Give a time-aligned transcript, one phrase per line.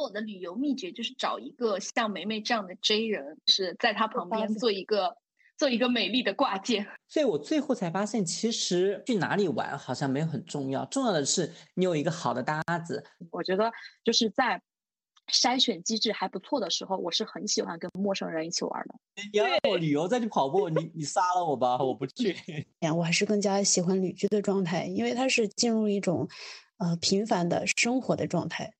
[0.00, 5.16] 我的旅游秘诀就是找一个像梅梅这样的 J 人，是在她旁边做一个
[5.58, 6.86] 做一个美丽的挂件。
[7.08, 13.04] 所以我最后才发现，其实去哪里玩好像没有很重要，重要的是你有一个好的搭子。
[13.30, 13.70] 我觉得
[14.02, 14.60] 就是在
[15.30, 18.94] 筛选机制还不错的时候，我是很喜欢跟陌生人一起玩的。
[19.32, 22.34] 你要我旅游再去跑步，你你杀了我吧，我不去。
[22.80, 26.26] 呀我还是更加喜欢旅居的状态，因为它是进入一种
[26.78, 28.72] 呃平凡的生活的状态。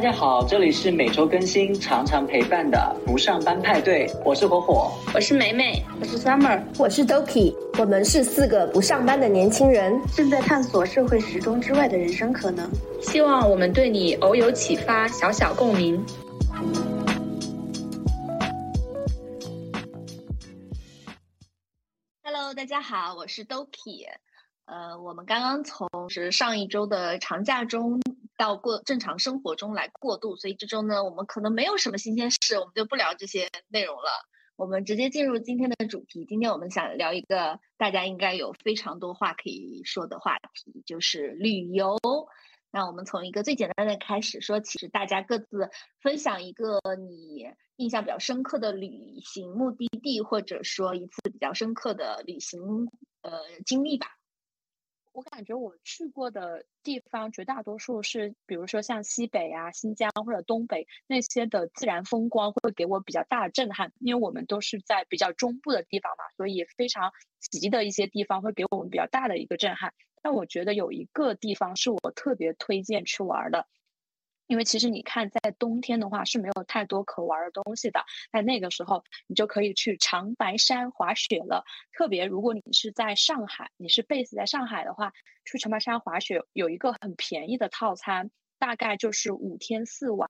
[0.00, 12.66] 大家好，这里是每周更新、常常陪伴的不上班派对，我是火火，我是梅梅，我是 Summer，我是 Doki，我们是四个不上班的年轻人，正在探索社会时钟之外的人生可能。
[13.02, 16.02] 希望我们对你偶有启发，小小共鸣。
[22.22, 24.06] Hello，大家好，我是 Doki。
[24.64, 28.00] 呃，我们刚刚从是上一周的长假中
[28.40, 34.08] 到过正常生活中来过渡，所以这周呢，我们可能没有什么新鲜事，我们就不聊这些内容了。
[34.56, 36.24] 我们直接进入今天的主题。
[36.24, 41.98] 今天我们想聊一个大家应该有非常多话可以说的话题，就是旅游。
[42.70, 45.68] 那我们从一个最简单的开始说起，是大家各自
[46.00, 52.88] 分享一个你印象比较深刻的旅行目的地，或者说一次比较深刻的旅行
[53.20, 54.16] 呃经历吧。
[55.12, 69.92] 我感觉我去过的地方绝大多数是，比如说像西北啊、新疆或者东北那些的自然风光会给我比较大的震撼，因为我们都是在比较中部的地方嘛，所以非常急的一些地方会给我们比较大的一个震撼。
[70.22, 73.66] 但我觉得有一个地方是我特别推荐去玩的。
[74.50, 81.64] 因为其实你看，在冬天的话是没有太多可玩的东西的，在那个时候你就可以去长白山滑雪了。
[81.92, 85.12] 特别如果你是在上海，你是 base 在上海的话，
[85.44, 90.28] 去长白山滑雪有一个很便宜的套餐，大概就是五天四晚，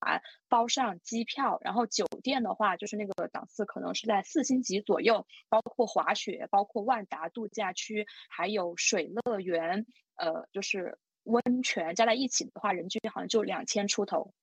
[0.51, 10.99] 包上机票，然后酒店的话就是那个档次可能是在四星级左右，包括滑雪，包括万达度假区，还有水乐园，呃，就是。
[11.31, 14.35] 温泉加在一起的话，人均好像就两千出头，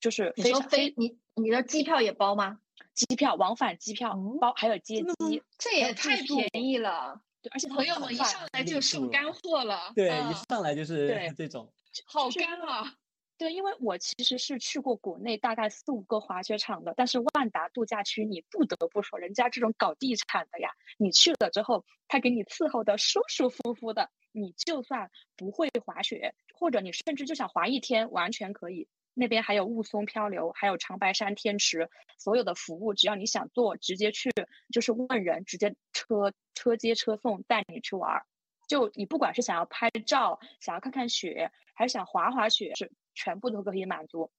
[0.00, 2.58] 就是非常飞你你的机票也包吗？
[2.94, 7.22] 机票往返机票包，还有接机，这也太便宜了。
[7.40, 9.92] 对，而且朋友们一上来就送干货了。
[9.94, 11.72] 对，一上来就是这种，
[12.06, 12.94] 好干啊！
[13.38, 24.10] 对，因为我其实是去过国内大概四五个滑雪场的，但是万达度假区你不得不说，人家这种搞地产的呀，你去了之后，他给你伺候的舒舒服服的。
[24.32, 28.88] 你就算不会滑雪，或者你甚至就想滑一天，完全可以。
[29.14, 34.30] 那边还有雾凇漂流，还有长白山天池，所有的服务只要你想做，直接去
[34.72, 38.26] 就是问人，直接车车接车送带你去玩儿。
[38.66, 44.32] 就你不管是想要拍照，想要看看雪，还是想滑滑雪，是全部都可以满足。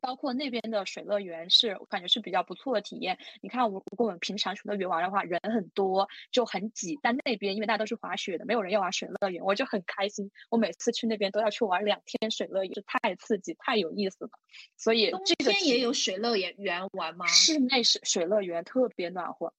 [0.00, 3.18] 包括那边的水乐园是我感觉是比较不错的体验。
[3.42, 10.30] 你看，我如果我们平常去乐园玩的话，人很多就很挤，但那边因为大家都是滑雪的，没有人要玩水乐园，我就很开心。
[10.48, 14.30] 我每次去那边都要去玩两天水乐园，就太刺激、太有意思了。
[14.76, 17.26] 所以冬天也有水乐园园玩吗？
[17.26, 19.52] 室内水水乐园特别暖和。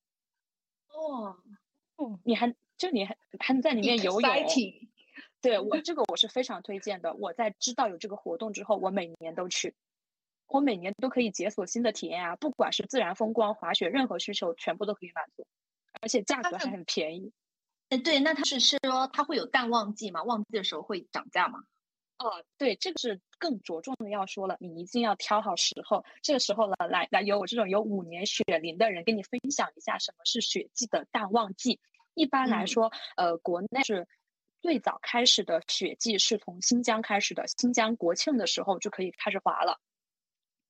[0.89, 1.37] 哦，
[1.97, 4.31] 嗯，你还就你还还能在里面游泳。
[5.41, 7.13] 对我这个我是非常推荐的。
[7.15, 9.73] 我在知道有这个活动之后，我每年都去。
[10.51, 12.35] 我每年都可以解锁新的体验啊！
[12.35, 15.45] 不管是自然风光、滑雪，任何需求全部都可以满足，
[16.01, 17.31] 而且价格还很便宜。
[17.87, 18.79] 哎，对，那它是说
[19.13, 20.23] 它会有淡旺季吗？
[20.23, 21.59] 旺季的时候会涨价吗？
[22.19, 26.03] 哦，对，这个是更着重的要说了，你一定要挑好时候。
[26.21, 31.79] 这个时候呢，来来，由我这种有五年雪龄的人跟你分享一下什么是雪季的淡旺季。
[32.13, 34.05] 一般来说，呃，国内是
[34.61, 39.79] 最早开始的雪季是从新疆开始的，新疆国庆的时候就可以开始滑了。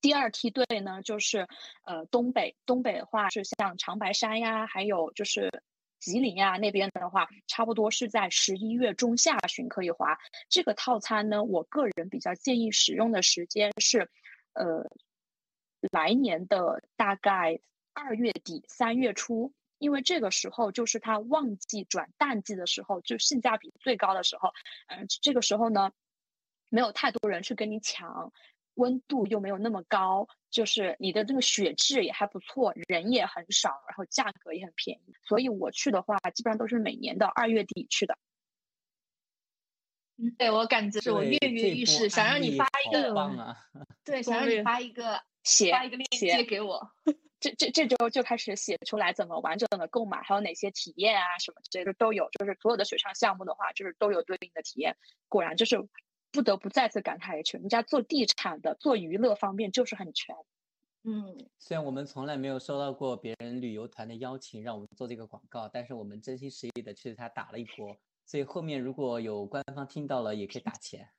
[0.01, 1.47] 第二梯队呢，就是
[1.84, 5.63] 呃东北，东北的话是像长白山呀，还有就是
[6.00, 10.18] 吉林呀那边的话，差不多是在十一月中下旬可以滑。
[10.50, 14.09] 这个套餐呢，我个人比较建议使用的时间是，
[14.53, 14.89] 呃，
[15.92, 17.59] 来年的大概
[17.94, 24.51] 二月底三月初，因为这个时候就是它旺季转淡季的时候，就性价比最高的时候。
[24.88, 25.92] 嗯，这个时候呢，
[26.69, 28.33] 没有太多人去跟你抢。
[28.81, 38.18] 温度又没有那么高，就是你的这个雪质也还不错，人也很少，然后价格也很便宜，所以我去的话，基本上都是每年的二月底去的。
[40.18, 43.56] 嗯，对我感觉是我跃跃欲试，想让你发一个，啊！
[44.04, 46.92] 对，想让你发一个写发一个链接给我。
[47.39, 52.30] 这这这周就开始写出来怎么完整的购买，还有哪些体验啊什么之类的都有。
[52.38, 54.95] 就是所有的水上项目的话，就是都有对应的体验。
[55.27, 55.75] 果然就是
[56.31, 60.36] 不得不再次感叹一句，人家做地产的，做娱乐方面就是很全。
[61.04, 67.98] 嗯，虽然我们从来没有收到过别人旅游团的邀请让我们做这个广告，但是我们真心实意的去他打了一波。
[68.25, 71.10] 所以后面如果有官方听到了，也可以打钱。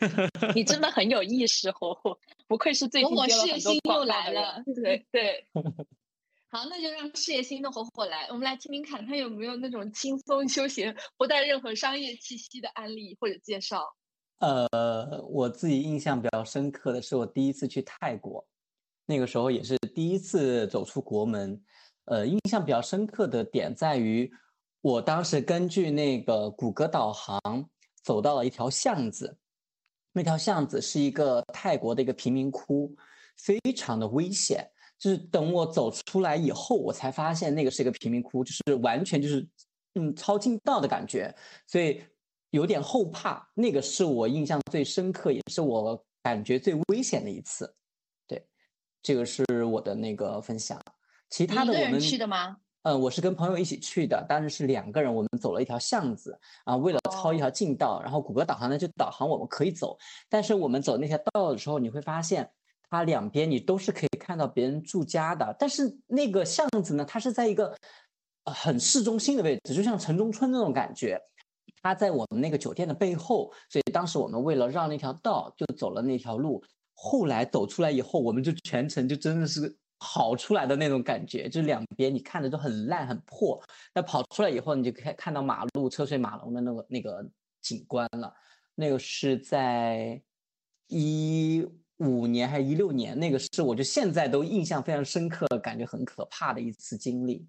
[0.54, 4.62] 你真的很有意识，火火，不愧是最近接了很多又来了。
[4.74, 5.46] 对对，
[6.50, 13.94] 好，那就让事业心的火火来，我们来听听看他有没有那种轻松休闲、不带任何商业气息的案例或者介绍。
[14.38, 18.46] 呃，我自己印象比较深刻的是我第一次去泰国，
[19.06, 21.60] 那个时候也是第一次走出国门。
[22.04, 24.30] 呃，印象比较深刻的点在于，
[24.80, 27.68] 我当时根据那个谷歌导航
[28.02, 29.36] 走到了一条巷子。
[30.12, 32.96] 那条巷子是一个泰国的一个贫民窟，
[33.36, 34.68] 非常的危险。
[34.98, 39.46] 就是等我走出来以后，我才发现那个是一个贫民窟，就是完全就是
[39.94, 41.32] 嗯超近道的感觉，
[41.66, 42.02] 所以
[42.50, 43.48] 有点后怕。
[43.54, 47.74] 那个是我印象最深刻，也是我感觉最危险的一次。
[48.26, 48.46] 对，
[49.02, 50.80] 这个是我的那个分享。
[51.30, 52.56] 其他的我们去的吗？
[52.82, 59.98] 嗯，我是跟朋友一起去的，当时是两个人，我们走了一条巷子啊，为了抄一条近道，然后谷歌导航呢就导航我们可以走，
[60.28, 62.48] 但是我们走那条道的时候，你会发现
[62.88, 67.76] 它两边你都是可以看到别人住家的，但是那个巷子呢，它是在一个
[68.44, 71.20] 很市中心的位置，就像城中村那种感觉，
[71.82, 76.62] 它在我们那个酒店的背后，所以当时我们为了让那条道，就走了那条路，
[76.94, 79.76] 后来走出来以后，我们就全程就真的是。
[80.00, 83.60] 跑出来的那种感觉，就两边你看着都很烂很破，
[83.92, 87.28] 那跑出来以后，你就可以看到马路车水马龙的那个那个
[87.60, 88.32] 景观了。
[88.76, 90.22] 那个是在
[90.86, 91.66] 一
[91.96, 93.18] 五年还是一六年？
[93.18, 97.44] 那个是我就现在都印象非常深刻，感觉很可怕的一次经历。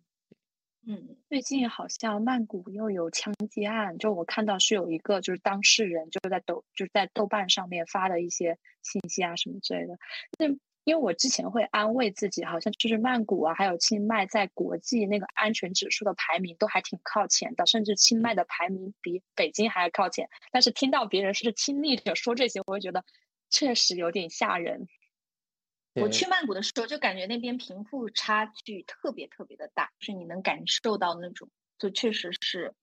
[0.88, 9.98] 嗯，最近好像曼谷又有枪击案，就我看到是有一个就是当事人就在豆就是在豆瓣上面发的一些信息啊什么之类的。
[10.40, 10.48] 那
[10.86, 20.30] 因为我之前会安慰自己，好像就是曼谷啊，还有清迈在国际那个安全指数的排名都还挺靠前的，甚至清迈的排名比北京还要靠前。
[20.52, 23.04] 但是听到别人是亲历者说这些，我会觉得
[23.52, 24.88] 确实有点吓人。
[26.02, 32.74] 我去曼谷的时候就感觉那边贫富差距特别特别的大，就是你能感受到那种，就确实是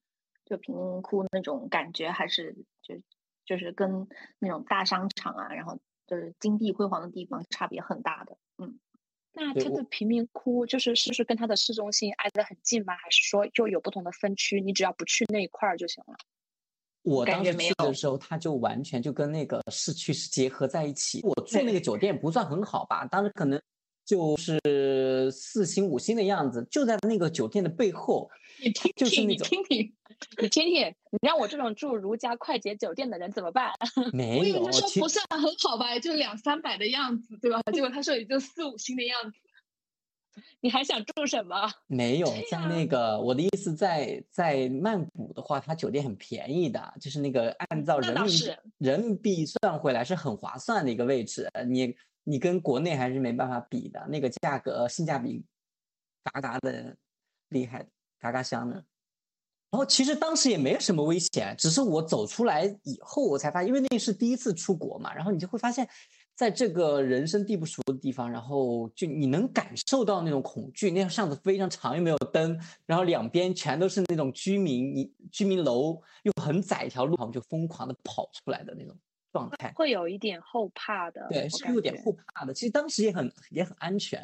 [0.44, 2.94] 就贫民窟那种感觉，还是就
[3.44, 4.08] 就是跟
[4.38, 5.78] 那种大商场啊，然后。
[6.08, 8.38] 就是金碧辉煌的地方，差别很大的。
[8.58, 8.78] 嗯，
[9.32, 12.94] 那它的贫民窟就是是不是跟它的市中心挨得很近吗？
[12.94, 14.60] 还是说就有不同的分区？
[14.60, 16.14] 你只要不去那一块儿就行了。
[17.06, 21.20] 我当时去的时候，它就完全就跟那个市区是结合在一起。
[21.22, 23.60] 我住那个酒店不算很好吧，当时可能
[24.04, 28.28] 就是四星五星的样子，就在那个酒店的背后。
[28.60, 29.92] 你听听，你听听，
[30.40, 33.70] 你听听，你让我这种住如家快捷酒店的人怎么办？
[34.12, 37.60] 没有，他说不算很好吧，就两三百的样子，对吧？
[37.72, 39.38] 结果他说也就四五星的样子，
[40.60, 41.70] 你还想住什么？
[41.86, 51.94] 没有，在那个我的意思，在在曼谷的话，它酒店很便宜的，就是那个按照人民币人民币算回来是很划算的一个位置，你
[52.24, 55.44] 你跟国内还是没办法比的，那个价格性价比
[56.24, 56.96] 嘎嘎的
[57.48, 57.86] 厉害。
[58.18, 58.74] 嘎嘎香的，
[59.70, 65.86] 然后其实当时也没有什么危险，只是我走出来以后，我才发现，因为那是第一次出国嘛，然后你就会发现，
[66.36, 70.90] 在这个人生地不熟的地方，然后就你能感受到那种恐惧。
[70.90, 78.94] 那条巷子非常长，又没有灯，然后两边全都是那种居民，你居民楼又很窄一条路，我们就疯狂的跑出来的那种
[79.32, 81.26] 状态，会有一点后怕的。
[81.30, 82.52] 对，是有点后怕的。
[82.52, 84.22] 其实当时也很也很安全。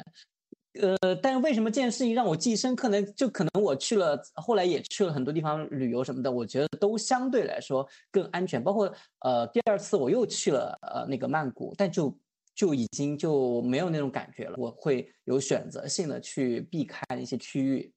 [0.81, 2.99] 呃，但是为什么这件事情让我记忆深刻呢？
[3.13, 8.63] 就可能我去了，后来也去了很多地方旅游什么的，我觉得都相对来说更安全。
[8.63, 12.17] 包括呃，第二次我又去了呃那个曼谷，但就
[12.55, 14.55] 就已经就没有那种感觉了。
[14.57, 17.93] 我会有选择性的去避开一些区域。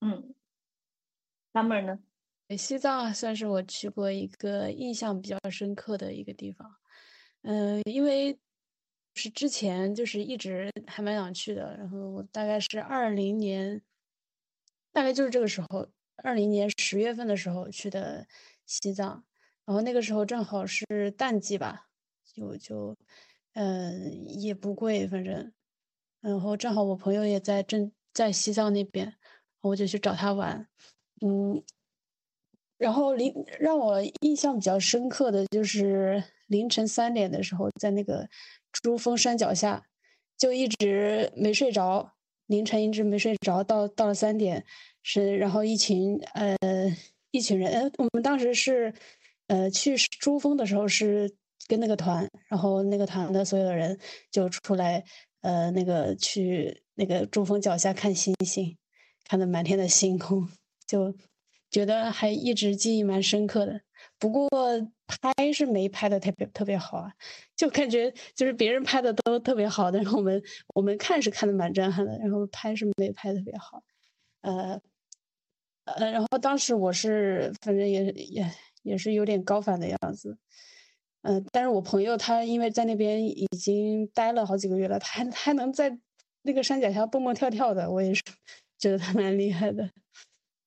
[0.00, 0.34] 嗯
[1.52, 1.98] ，，summer 呢？
[2.56, 6.70] 西藏算是我去过一个印象比较深刻的一个地方。
[7.42, 8.38] 嗯，因为。
[9.18, 13.82] 是之前就是一直还蛮想去的，然后大概是二零年，
[14.92, 15.88] 大概就是这个时候，
[16.22, 18.28] 二零年十月份的时候去的
[18.64, 19.24] 西藏，
[19.64, 21.88] 然后那个时候正好是淡季吧，
[22.24, 22.96] 就就
[23.54, 25.52] 嗯也不贵，反正，
[26.20, 29.16] 然后正好我朋友也在正在西藏那边，
[29.62, 30.68] 我就去找他玩，
[31.26, 31.60] 嗯，
[32.76, 38.28] 然后凌让我印象比较深刻的就是凌晨三点的时候在那个。
[38.82, 39.86] 珠峰山脚下，
[40.36, 42.12] 就一直没睡着，
[42.46, 44.62] 凌晨一直没睡着，到到了三点，
[45.02, 46.54] 是然后一群呃
[47.30, 48.92] 一群人，呃我们当时是
[49.46, 51.34] 呃去珠峰的时候是
[51.66, 53.98] 跟那个团，然后那个团的所有的人
[54.30, 55.02] 就出来
[55.40, 58.76] 呃那个去那个珠峰脚下看星星，
[59.24, 60.46] 看的满天的星空，
[60.86, 61.14] 就
[61.70, 63.80] 觉得还一直记忆蛮深刻的。
[64.18, 64.46] 不过
[65.08, 67.12] 拍是没拍的特别特别好啊，
[67.56, 70.42] 就感觉就是别人拍的都特别好，但是我们
[70.74, 73.82] 我们看是看的蛮震撼的，然后拍是没拍特别好，
[74.42, 74.80] 呃
[75.84, 78.50] 呃，然后当时我是反正也也
[78.82, 80.36] 也是有点高反的样子，
[81.22, 85.98] 嗯、但是我朋友他因为在那边已经待了好几个月了，他还还能在
[86.42, 88.22] 那个山脚下蹦蹦跳跳的，我也是
[88.78, 89.90] 觉得他蛮厉害的。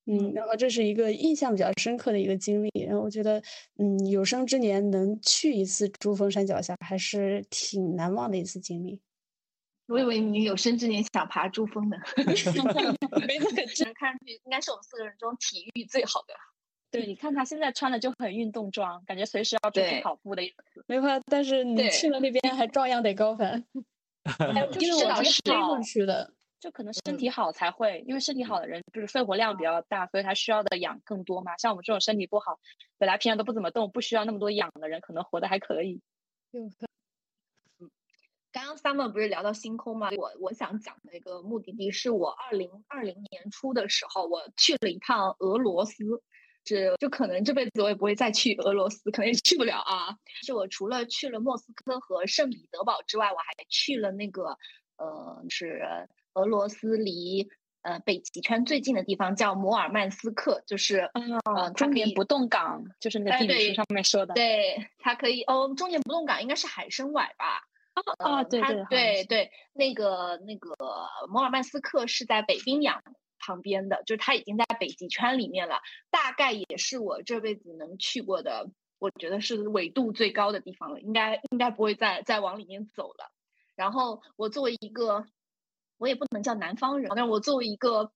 [0.05, 3.41] 嗯，然后这是一个印象比较深刻的一个经历，然后我觉得，
[3.77, 8.99] 嗯，有生之年能去一次珠峰山脚下，还是挺难忘的一次经历。
[9.87, 11.97] 我以为你有生之年想爬珠峰呢，
[13.27, 16.33] 没那个只能看上去应该是我们四个人中体育最好的。
[16.89, 20.83] 对，你看他现在穿的就很运动装，感觉随时要出去跑步的样子。
[20.87, 23.63] 没办法，但是你去了那边还照样得高反，
[24.79, 26.33] 因为我是身体是飞过，去的。
[26.61, 31.57] 就可能身体好才会，因为身体好的人就是肺活量比较大，所以他需要的氧更多嘛。
[31.57, 32.59] 像我们这种身体不好，
[32.99, 35.99] 本来平常都不怎么动，不需要那么多氧的人，可能活得还可以。
[36.53, 36.71] 嗯
[38.53, 40.09] 刚刚 Summer 不是聊到星空吗？
[40.17, 46.21] 我我想讲的一个目的地是我二零二零年初的时候，我去了一趟俄罗斯。
[46.65, 50.15] 是，就可能这辈子我也不会再去俄罗斯，可能也去不了啊。
[50.43, 54.57] 是我除了去了莫斯科和圣彼得堡之外，我还去了那个
[54.97, 55.81] 呃，是
[56.33, 57.49] 俄罗斯离
[57.81, 61.11] 呃北极圈最近的地方，叫摩尔曼斯克，就是啊
[61.55, 64.33] 呃，中年不动港就是那个地理书上面说的。
[64.33, 67.63] 对，它可以哦，中年不动港应该是海参崴吧？
[68.19, 70.73] 啊，对对对，那个那个
[71.29, 73.03] 摩尔曼斯克是在北冰洋
[73.37, 83.31] 旁边的，就是它已经在北极圈里面了，大概也是我这辈子能去过的，我觉得是纬度最高的地方了，应该应该不会再再往里面走了。
[83.75, 85.25] 然后我作为一个，
[86.01, 88.11] 我也不能叫南方人，但我作为一个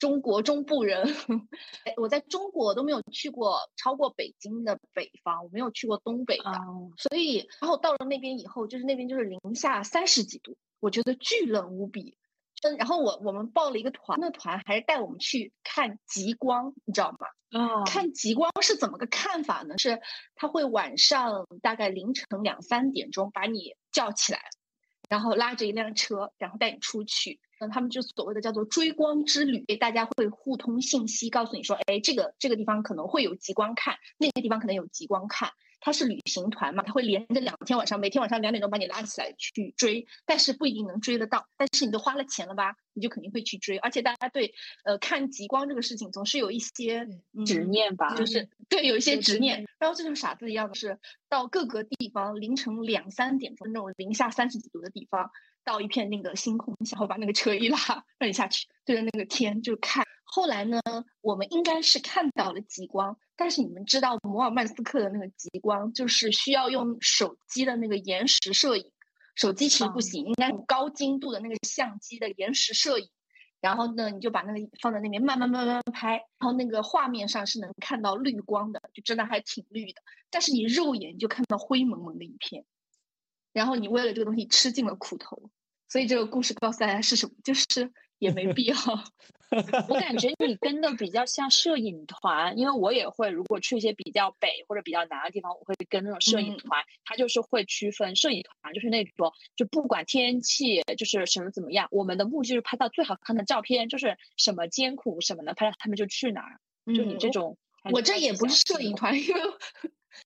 [0.00, 1.04] 中国中部人，
[1.86, 6.50] 哎我在中国都没有去过超过北京的北方，我没有去过东北的。
[6.50, 6.58] 啊，
[6.98, 12.16] 所以，然后到了那边以后，就是那边就是零下三十几度，我觉得巨冷无比。
[12.62, 17.28] 嗯，然后我我们报了一个团，那团还是带我们去看极光，你知道吗？
[17.58, 19.78] 啊，看极光是怎么个看法呢？
[19.78, 20.00] 是
[20.34, 24.40] 他会晚上大概凌晨两三点钟把你叫起来，
[25.10, 27.38] 然后拉着一辆车，然后带你出去。
[27.58, 35.50] 那他们就所谓的叫做追光之旅，大家会互通信息，告诉你说，哎，这个这个地方可能会有极光看，那个地方可能有极光看。
[35.80, 41.48] 它是旅行团嘛，他会连着两天晚上，每天晚上两点钟把你拉起来去追，但是不一定能追得到。
[41.56, 43.78] 但是你都花了钱了吧，你就肯定会去追。
[43.78, 47.06] 而且大家对呃看极光这个事情总是有一些
[47.46, 55.30] 执嗯念吧，就是对有一些执念，然后就像傻子一样的是，到各个地方凌晨两三点钟那种零下三十几度的地方，
[55.64, 57.78] 到一片那个星空下，然后把那个车一拉，
[58.18, 60.04] 让你下去，对着那个天就看。
[60.32, 60.80] 后来呢，
[61.22, 68.92] 我们应该是看到了极光，但是你们知道摩尔曼斯克的那个极光，就是需要用手机的那个延时摄影，
[69.34, 73.08] 手机其实不啊行，应该用高精度的那个相机的延时摄影。
[73.60, 80.00] 然后呢，你就把那个放在那边慢慢慢慢拍，然后那个画面上是能看到绿光的，就真的还挺绿的。
[80.30, 82.64] 但是你肉眼就看到灰蒙蒙的一片，
[83.52, 85.50] 然后你为了这个东西吃尽了苦头。
[85.88, 87.34] 所以这个故事告诉大家是什么？
[87.42, 88.76] 就是也没必要。
[89.88, 106.60] 我感觉 你跟的比较像摄影团，因为我也会，如果去一些比较北或者比较南的地方，我会跟那种摄影嗯团，他就是会区分摄影团，就是那种就不管天气就是什么怎么样，我们的目的就是拍到最好看的照片，就是什么艰苦什么的拍到，他们就去哪儿。
[106.86, 107.58] 就你这嗯种，
[107.92, 109.42] 我这也不是摄影团，因为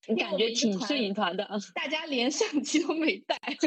[0.07, 1.57] 我感觉挺摄影团的啊。
[1.73, 3.37] 大家连相机都没带，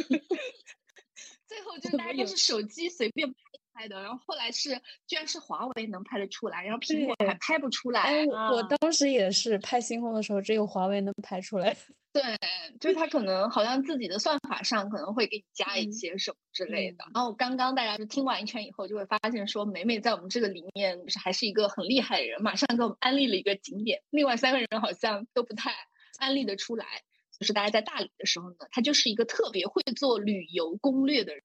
[1.49, 3.37] 最后就 大家就是手机随便拍
[3.79, 4.71] 拍的，然后后来是
[5.07, 8.01] 居然是华为能拍得出来，然后苹果还拍不出来。
[8.01, 11.77] 哎，我当时也是拍星空的时候，只有华为能拍出来。
[12.13, 12.23] 对，
[12.81, 17.05] 就是它可能好像自己的算法上可能会给你加一嗯些什么之类的。
[17.15, 25.73] 然后刚刚大家就听完一圈以后，就会发现说，美美在我们这个里面就是还是一个很厉害的人，马上给我们安利了一个景点，另外三个人好像都不太
[26.19, 26.85] 安利得出来。
[27.39, 31.43] 就是大家在大理的时候呢，他就是一个特别会做旅游攻略的人。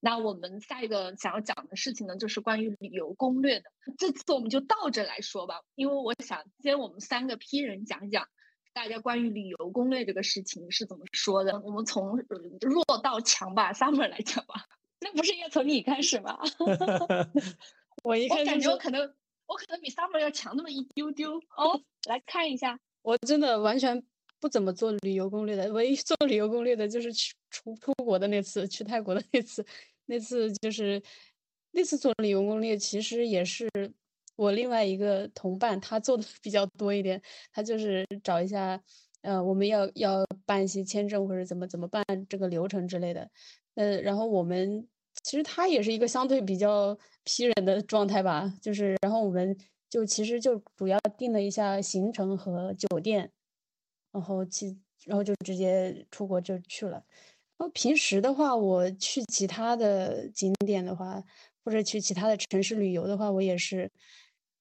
[0.00, 3.70] 那我们下一个想要讲的事情呢，就是关于旅游攻略的。
[3.96, 8.28] 这次我们就倒着来说吧，因为我想先我们三个批人讲一讲
[8.72, 11.60] 大家关于旅游攻略这个事情是怎么说的。
[11.60, 14.66] 我们从呃弱到强吧，Summer 来讲吧。
[15.00, 16.38] 那不是应该从你开始吗？
[18.04, 19.00] 我一看感觉我可能
[19.46, 21.82] 我可能比 Summer 要强那么一丢丢哦。
[22.06, 24.04] 来看一下，我真的完全
[24.40, 29.64] 不怎么做旅游攻略的，唯一做旅游攻略的就是去出出国的那次，去泰国的那次，
[30.06, 31.02] 那次就是
[31.72, 33.68] 那次做旅游攻略，其实也是
[34.36, 37.20] 我另外一个同伴他做的比较多一点，
[37.52, 38.80] 他就是找一下，
[39.22, 43.30] 呃，我们要要办一些签证或者怎么怎么办这个流程之类的，
[43.74, 44.86] 呃，然后我们
[45.22, 49.56] 其实他也是一个相对比较批人的状态吧，就是然后我们。
[49.90, 53.32] 就其实就主要定了一下行程和酒店，
[54.18, 57.02] 然后其然后就直接出国就去了。
[57.56, 61.22] 然后平时的话，我去其他的景点的话，
[61.64, 63.90] 或者去其他的城市旅游的话，我也是，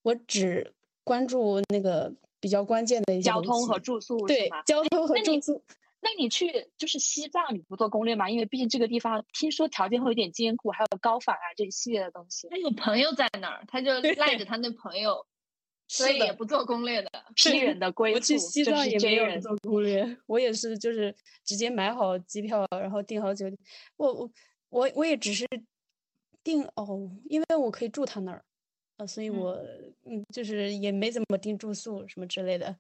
[0.04, 0.74] 我只
[1.04, 5.64] 关注那个比较关键的一些交通和住宿，对，交通和住宿。
[6.00, 8.30] 那你去就是西藏，你不做攻略吗？
[8.30, 12.48] 因为毕竟这个地方听说条件会有点艰苦，还有高反啊这一系列的东西。
[12.50, 15.26] 他有朋友在那儿，他就 赖着他那朋友，
[15.88, 17.10] 所以也不做攻略的。
[17.36, 21.13] 批人的归宿，我去西藏也没有做攻略，我也是就是
[21.44, 23.58] 直接买好机票，然后订好酒店。
[23.96, 24.32] 我我
[24.70, 25.48] 我我也只是
[26.44, 28.44] 订哦，因为我可以住他那儿，
[28.98, 29.51] 呃，所以我
[30.06, 32.75] 嗯就是也没怎么订住宿什么之类的。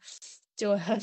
[0.57, 0.99] 就很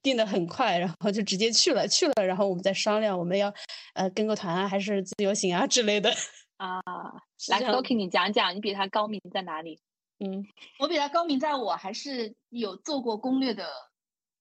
[0.00, 3.52] 定的很快，然后就直接去了，去了，然后我们再商量我们要
[3.94, 6.08] 呃跟个团啊，还是自由行啊之类的
[6.56, 6.80] 啊。
[7.50, 9.80] 来都给你讲讲，你比他高明在哪里？
[10.24, 10.46] 嗯，
[10.78, 13.68] 我比他高明，在我还是有做过攻略的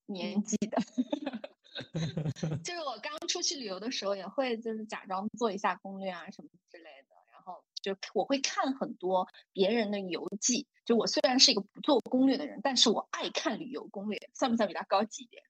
[0.06, 0.78] 年纪的。
[2.64, 7.16] 就是我刚出去旅游的时候，也会就是假装做一下攻略啊什么之类的。
[7.32, 15.44] 然后就我会看很多别人的游记，就我虽然是一个不做攻略的人，但是我爱看旅游攻略，算不算比他高级一点？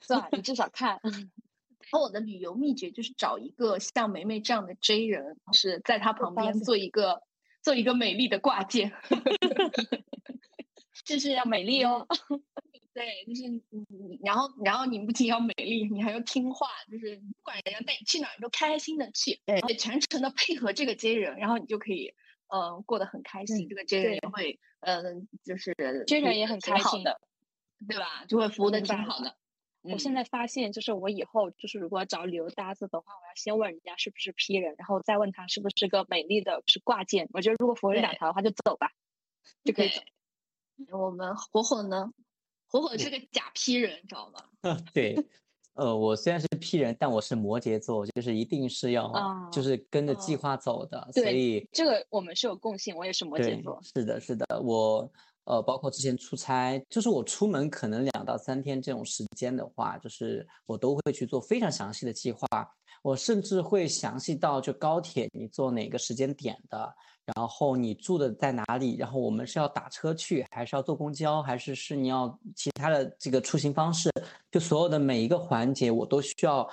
[0.00, 1.00] 算，你至少看。
[1.90, 7.22] 然后我的旅游秘诀就是找一个像梅梅这样的 J 人，是在他旁边做一个
[7.62, 8.92] 做一个美丽的挂件，
[11.04, 12.06] 就是要美丽哦。
[12.92, 22.12] 对，就是你，然后，然后你不仅要美丽，你还要听话，就是不管人家带你去哪儿，你都开开心的去，对全程的配合这个接人，然后你就可以，
[22.48, 23.68] 嗯，过得很开心。
[23.68, 25.72] 这个接人也会，嗯，就是
[26.06, 27.20] 接人也很开心的，
[27.88, 28.24] 对吧？
[28.26, 29.36] 就会服务的挺好的。
[29.82, 37.28] 我现在发现，就是我以后就是如果找旅游搭子的话，我要先问人家是不是 P 人，然后再问他是不是个美丽的是挂件。
[37.32, 38.90] 我觉得如果符合这两条的话，就走吧，
[39.64, 40.00] 就可以走。
[40.98, 42.12] 我们火火呢？
[42.66, 44.76] 火火是个假 P 人，知道吗？
[44.94, 45.16] 对，
[45.74, 49.10] 呃，我虽然是 P 人，但我是摩羯座，就是一定是要，
[49.50, 51.10] 就是跟着计划走的。
[51.12, 53.80] 所以这个我们是有共性，我也是摩羯座。
[53.82, 55.10] 是的，是的，我
[55.50, 62.46] 呃，包括之前出差，就是我出门可能两到三天这种时间的话，就是我都会去做非常详细的计划。
[63.02, 66.94] 我甚至会详细到就高铁你坐哪个时间点的。
[67.34, 68.96] 然后你住的在哪里？
[68.96, 74.08] 然后我们是要打车去，还是要坐公交，还是是你要其他的这个出行方式？
[74.52, 76.68] 就所有的每一个环节，我都需要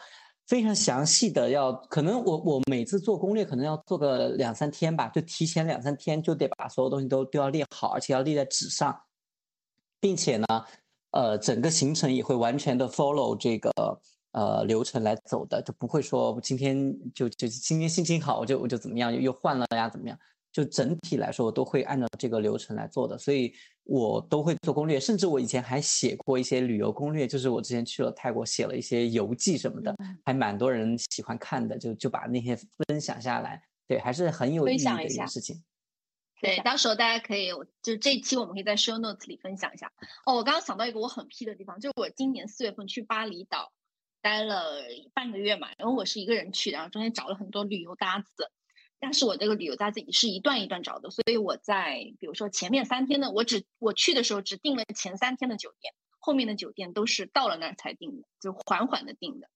[0.47, 1.73] 非常详细的要。
[1.89, 8.97] 可能我我每次做攻略，可能要做个两三天吧，就提前两三天就得把所有东西都都要列好，而且要列在纸上，
[9.99, 10.45] 并且呢，
[11.11, 13.71] 呃，整个行程也会完全的 follow 这个
[14.31, 20.17] 呃流程来走的，就不会说今天就就今天心情好，我就我就怎么样又又换了呀，怎么样？
[20.49, 23.53] 就整体来说，我都会按照这个流程来做的，所以
[23.87, 29.95] 我都会做攻略，甚至我以前还写过一些旅游攻略，就是我之前去了泰国，写了一些游记什么的，
[30.25, 35.63] 还蛮多人喜欢看的，就就把那些分享下来，对，还是很有意义的一件事情。
[36.41, 37.49] 对，到时候大家可以，
[37.81, 39.91] 就这一期我们可以在 show notes 里分享一下。
[40.25, 43.71] 哦，我刚刚想到一个我很 P 的地方，就是我今年四月份去巴厘岛
[44.21, 48.51] 待了半个月嘛，然后我是一个人去，然后中间找了很多旅游搭子。
[48.99, 59.49] 但是我这个旅游搭子是一段一段找的，所以我在比如说前面三天的，我只我去的时候只订了前三天的酒店，后面的酒店都是到了那儿才订的，就缓缓的订的，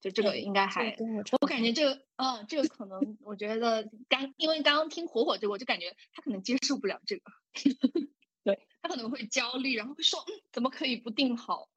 [0.00, 0.96] 就这个应该还，
[1.40, 7.32] 我感觉这个，嗯，这个可能我觉得刚因为刚刚听火火这个，我就感觉他可能接受不了这个，
[8.44, 11.68] 对他可能会焦虑，然后会说，嗯，怎么可以不订好？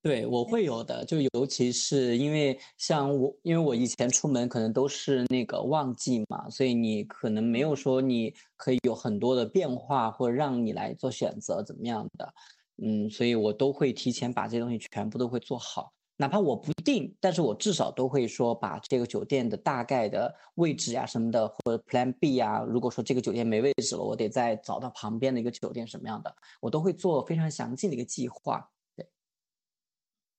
[0.00, 12.32] 对，我会有的，就尤其是因为像我，因为我以前出门可能都是那个旺季嘛，所以你可能没有说你可以有很多的变化，或者让你来做选择怎么样的，
[12.80, 28.64] 嗯，所以我都会提前把这些东西全部都会做好，哪怕我不定，但是我至少都会说把这个酒店的大概的位置呀什么的，或者 Plan B 啊，如果说这个酒店没位置了，我得再找到旁边的一个酒店什么样的，我都会做非常详尽的一个计划。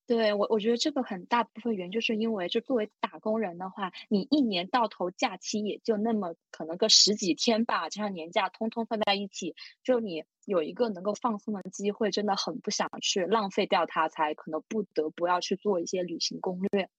[0.09, 16.89] 对我，我觉得这个很大部分原因就是因为，就作为打工人的话，你一年到头假期也就那么可能个十几天吧，加上年假，通通放在一起，就你有一个能够放松的机会，真的很不想去浪费掉它，才可能不得不要去做一些旅行攻略。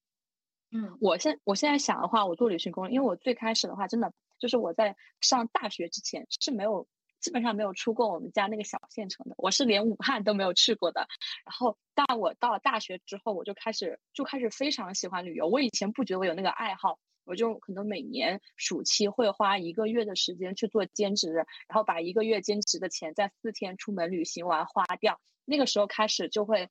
[0.71, 6.87] 嗯，我现我现在想的话，我做旅行攻略，因为我最开始的话，真的就是我在上大学之前是没有。
[7.21, 11.07] 基本上没有出过我们家那个小县城的，我是连武汉都没有去过的。
[11.45, 15.47] 然后，但我到了大学之后，我就开始就开始非常喜欢旅游。
[15.47, 25.21] 我以前不觉得我有那个爱好，我就可能每年暑期会花一个月的时间去做兼职，然后把一个月兼职的钱在四天出门旅行完花掉。
[25.45, 26.69] 那个时候开始就会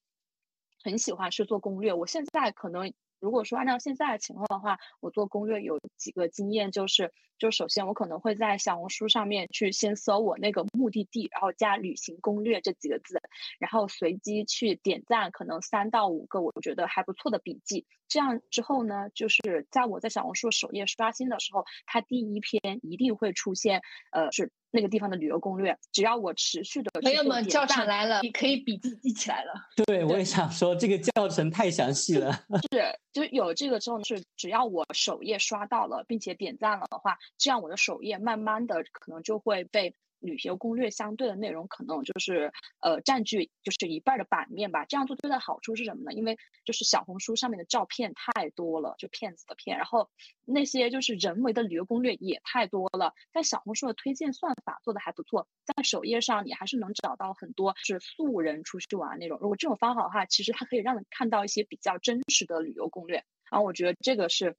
[0.83, 1.95] 很喜欢去做攻略。
[1.95, 2.93] 我现在可能。
[3.21, 13.21] 如果说按照现在的情况的话，我做攻略有几个经验，就是，就首先我可能会在小红书上面去先搜我那个目的地，然后加旅行攻略这几个字，
[13.59, 17.87] 然后随机去点赞，可能三到五个我觉得还不错的笔记。
[18.09, 25.77] 这样之后呢，就是在我在小红书首页刷新的时候，它第一篇一定会出现，呃，是那个地方的旅游攻略。
[25.93, 29.53] 只要我持续的朋友们教程来了，你可以笔记记起来了。
[29.87, 32.33] 对，我也想说这个教程太详细了。
[32.73, 39.95] 是，就有这个之后是，只要我首页刷到了，并且点赞了的话，这样我的首页慢慢的可能就会被。
[40.21, 44.85] 旅游攻略相对的内容可能就是呃占据就是一半的版面吧。
[44.85, 46.13] 这样做最大的好处是什么呢？
[46.13, 49.77] 因为就是小红书上面的照片太多了，就骗子的骗。
[49.77, 50.11] 然后
[50.45, 53.15] 那些就是人为的旅游攻略也太多了。
[53.33, 59.39] 但小红书的推荐算法做的还不错，在首页上你还是能找到很多是素人出去玩那种。
[59.41, 63.25] 如果这种方法的话，其实它可以让你看到一些比较真实的旅游攻略。
[63.51, 64.57] 然后我觉得这个是。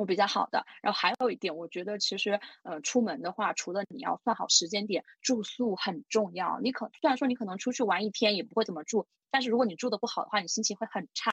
[0.00, 6.58] 我比较好的，然后还有一点，我觉得其实，呃，出门的话，除了你要算好时间点，住宿很重要。
[6.60, 11.30] 你可虽然说你可能出去玩一天也不会怎么住，但是如果你住的不好的话，你心情会很差。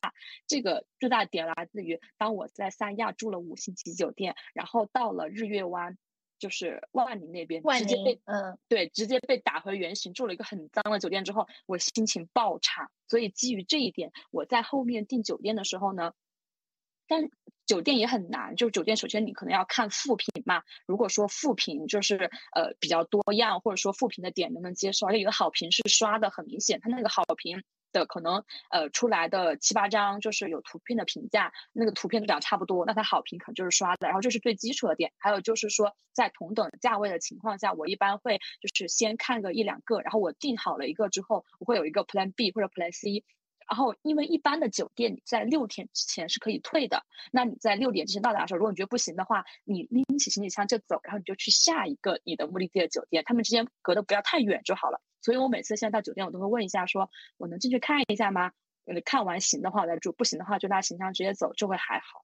[0.48, 5.98] 这个最大的点来自于，当我在三亚住了五星级酒店，然后到了日月湾，
[6.38, 12.92] 就是万宁那边，直接被嗯，对，直接被打回原形，住了一个很脏的酒店之后，我心情爆差。
[13.08, 16.12] 所以基于这一点，我在后面订酒店的时候呢。
[17.08, 17.30] 但
[17.66, 20.64] 酒店也很难，就酒店首先你可能要看复评嘛。
[20.86, 34.08] 如果说复评就是呃比较多样，或者说复评的点能不能接受，而且有的好评是刷的很明显，它那个好评的可能呃出来的七八张就是有图片的评价，那个图片都长差不多，那它好评可能就是刷的。
[34.08, 43.26] 然后这是最基础的点，还有就是说在同等价位的情况下，我一般会就是先看个一两个，然后我定好了一个之后，我会有一个 Plan B 或者 Plan C。
[43.70, 55.02] 然后，因为一般的酒店你在六天之前是可以退的，那你在六点之前到达的时候，如果你觉得不行的话，你拎起行李箱就走，然后你就去下一个你的目的地的酒店，他们之间隔的不要太远就好了。
[55.22, 58.54] 所以我每次现在到酒店，我都会问一下，说我能进去看一下吗？
[59.04, 62.24] 看完行的话我再住，不行的话就拿行李箱直接走，就会还好。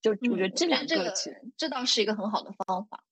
[0.00, 1.12] 就我觉得这两个，
[1.56, 3.02] 这倒是一个很好的方法。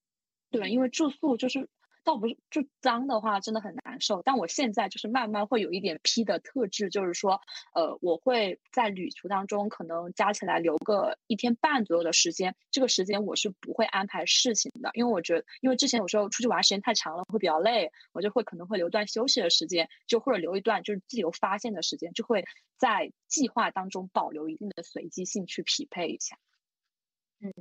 [0.49, 1.67] 对，因为住宿就是。
[2.03, 4.21] 倒不是就脏的话，真的很难受。
[4.23, 7.41] 但我现在就是慢慢会有一点 P 的特质，就是说，
[7.73, 12.55] 呃，我会在旅途当中可能加起来留个一天半左右的时间。
[12.71, 22.45] 这个时间我是不会安排事情的，因为我觉得，因为之前有时候出去玩时间太长了，会比较累，我就会可能会留段休息的时间，就或者留一段就是自由发现的时间，就会
[22.77, 26.37] 在计划当中保留一定的随机性去匹配一下。
[27.41, 27.53] 嗯。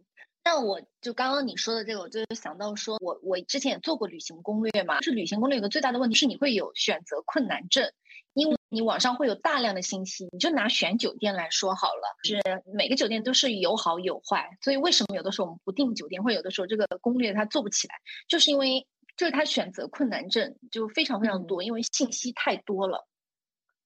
[0.48, 4.98] 那我就刚刚你说的这个，我就想到说，我我之前也做过旅行攻略嘛。
[5.00, 7.92] 就是旅行攻略有个最大的问题是，你会有选择困难症，
[8.32, 10.26] 因为你网上会有大量的信息。
[10.32, 12.40] 你就拿选酒店来说好了，是
[12.72, 14.48] 每个酒店都是有好有坏。
[14.62, 18.86] 所以为什么有的时候我们不订酒店，或者有的时候这个攻略它做不起来，就是因为
[19.18, 23.06] 就是它选择困难症就非常非常多，因为信息太多了。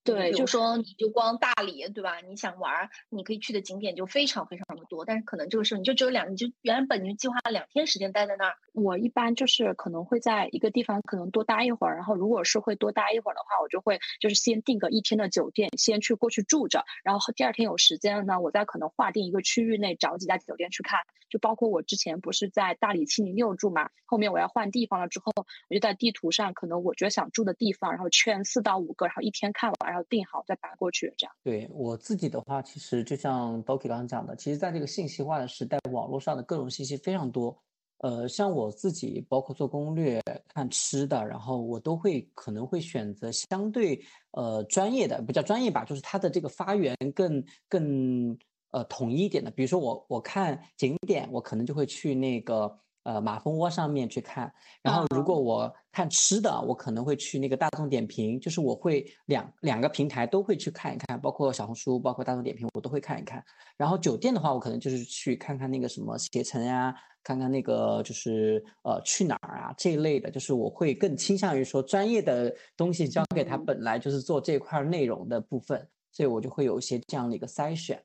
[0.04, 2.18] 对，就说你就光大理，对吧？
[2.20, 8.56] 你想玩，你可以去的景点就非常非常的多，但是可能这个时候你就只有两，你就原本你就计划两天时间待在那儿。
[8.72, 20.98] 我一般就是可能会在一个地方可能多待一会儿，然后如果是会多待一会儿的话，我就会就是先订个一天的酒店，先去过去住着，然后第二天有时间了呢，我再可能划定一个区域内找几家酒店去看。
[21.32, 25.32] 就包括我之前不是在大理七零六住嘛，后面我要换地方了之后，
[25.70, 29.92] 我就在地图上可能我觉得想住的地方，然后圈四到五个，然后一天看完。
[29.92, 31.34] 然后定好再搬过去，这样。
[31.42, 37.62] 对我自己的话，其实就像 Doki 刚刚讲的，其实在这个信息化的时代，网络上的各种信息非常多。
[37.98, 40.18] 呃，像我自己，包括做攻略、
[40.48, 48.38] 看吃的，然后我都会可能会选择相对呃专业的，不叫专业吧，就是它的这个发源更更
[48.72, 49.50] 呃统一一点的。
[49.50, 54.52] 比如说我我看景点，我可能就会去那个呃马蜂窝上面去看。
[54.82, 63.44] 然后如果我看吃的，我可能会去那个大众点评，就是我会两两个平台都会去看一看，包括小红书，包括大众点评，我都会看一看。
[63.76, 78.02] 然后酒店的话，我可能就是去看看那个什么携程呀，看看那个就是呃去哪儿啊这一类的，就是我会更倾向于说专业的东西交给他本来就是做这块内容的部分，所以我就会有一些这样的一个筛选。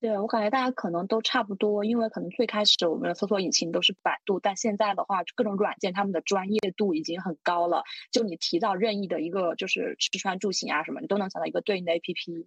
[0.00, 7.82] 对我感觉大家可能都差不多，因为可能最开始我们的搜索引擎都是百度，但现在的话，各种软件他们的专业度已经很高了。
[8.12, 12.46] 就你提到任意的一个就是吃穿住行啊什么，你都能想到一个对应的 APP。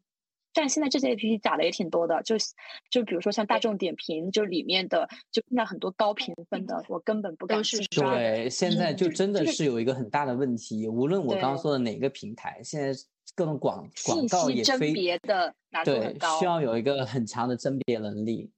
[0.54, 2.36] 但现在这些 APP 假的也挺多的，就
[2.90, 8.16] 就比如说像大众点评，就里面的就现在很多高评分的，我根本不敢去刷。
[8.16, 12.98] 对，现在就真的是有一个很大的问题，无论我刚刚说的哪个平台，现在。
[13.36, 18.52] 各种广广告也非别的难度很高，需要有一个很强的甄别能力。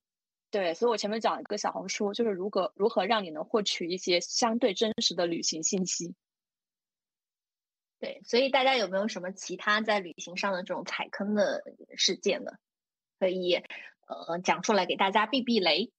[0.50, 6.14] 对，所以我前面讲一个小红书，就是如何如何让你能获取一些相对真实的旅行信息。
[8.00, 11.64] 对，所以大家有没有什么其他在旅行上的这种踩坑的
[11.96, 12.52] 事件呢？
[13.20, 13.56] 可以
[14.08, 15.92] 呃讲出来给大家避避雷。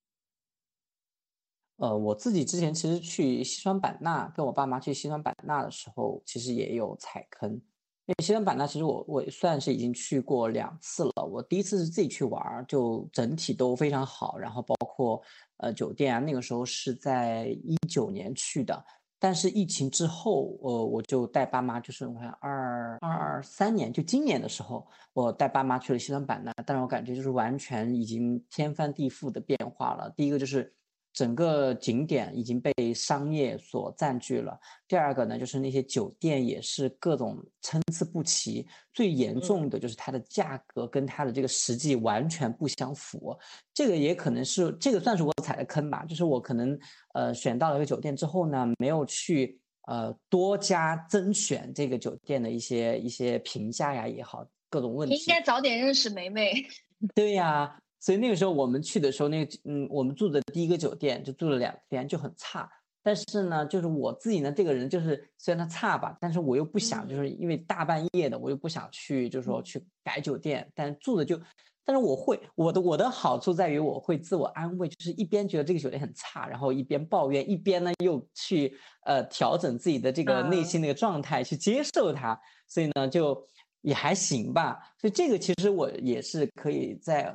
[1.77, 7.61] 呃，我自己之前其实去西双版纳，跟我爸妈去西双版纳的时候，其实也有踩坑。
[8.07, 11.25] 因为西双版纳其实我我算是已经去过两次了。
[11.25, 15.23] 我第一次是自己去玩儿，就整体都非常好，然后包括
[15.57, 18.85] 呃酒店啊，那个时候是在一九年去的。
[19.19, 30.12] 但是疫情之后，呃，我就带爸妈，就是我看二二三年，就今年的时候，我带爸妈去了西双版纳，但是我感觉就是完全已经天翻地覆的变化了。
[30.17, 30.75] 第一个就是。
[31.14, 34.59] 整个景点已经被商业所占据了。
[34.88, 38.66] 第二个呢，就是那些酒店也是各种参差不齐。
[38.92, 43.38] 最严重的就是它的价格跟它的这个实际完全不相符。
[43.72, 46.05] 这个也可能是这个算是我踩的坑吧。
[46.05, 46.77] 就是我可能
[47.14, 55.14] 呃选到了一个酒店之后呢，没有去呃多加甄选这个酒店的一些一些评价呀也好，各种问题。
[55.14, 56.53] 你应该早点认识梅梅。
[57.14, 57.79] 对呀。
[58.05, 62.71] 所以那个时候我们去的时候，那个嗯，我们住的第一个酒店就住了两天，就很差。
[63.03, 70.71] 但是呢，就是我自己呢，这个人就是虽然他差吧，但是我又不想，就是因为大半夜的，我又不想去，就是说去改酒店。
[70.75, 71.40] 但住的就，
[71.83, 82.38] 但是我会我的我的好处在于我会自我安慰，就是一边觉得这个酒店很差，然后一边抱怨，一边呢又去呃调整自己的这个内心那个状态，去接受它。
[82.69, 83.43] 所以呢，就
[83.81, 84.79] 也还行吧。
[85.01, 87.35] 所以这个其实我也是可以在。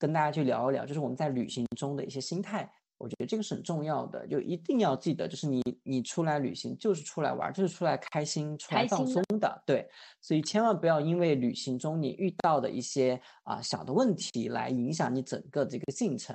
[0.00, 9.86] 跟大家去聊一聊，就是我们在旅行中的一些心态，我觉得这个是很重要的，就一定要记得，就是你你出来旅行就是出来玩，就是出来开心、出来放松的，对，
[10.22, 16.34] 所以千万不要因为旅行中你遇到的一些啊小的问题来影响你整个这个进程。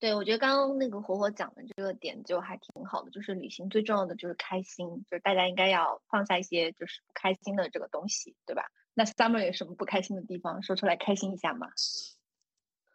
[0.00, 8.64] 对，我觉得刚刚那个火火讲的这个点就还挺好的，就是旅行最重要的就是开心，就是大家应该要放下一些就是不开心的这个东西，对吧？
[8.98, 10.62] 那 Summer 有什么不开心的地方？
[10.62, 11.68] 说出来开心一下嘛。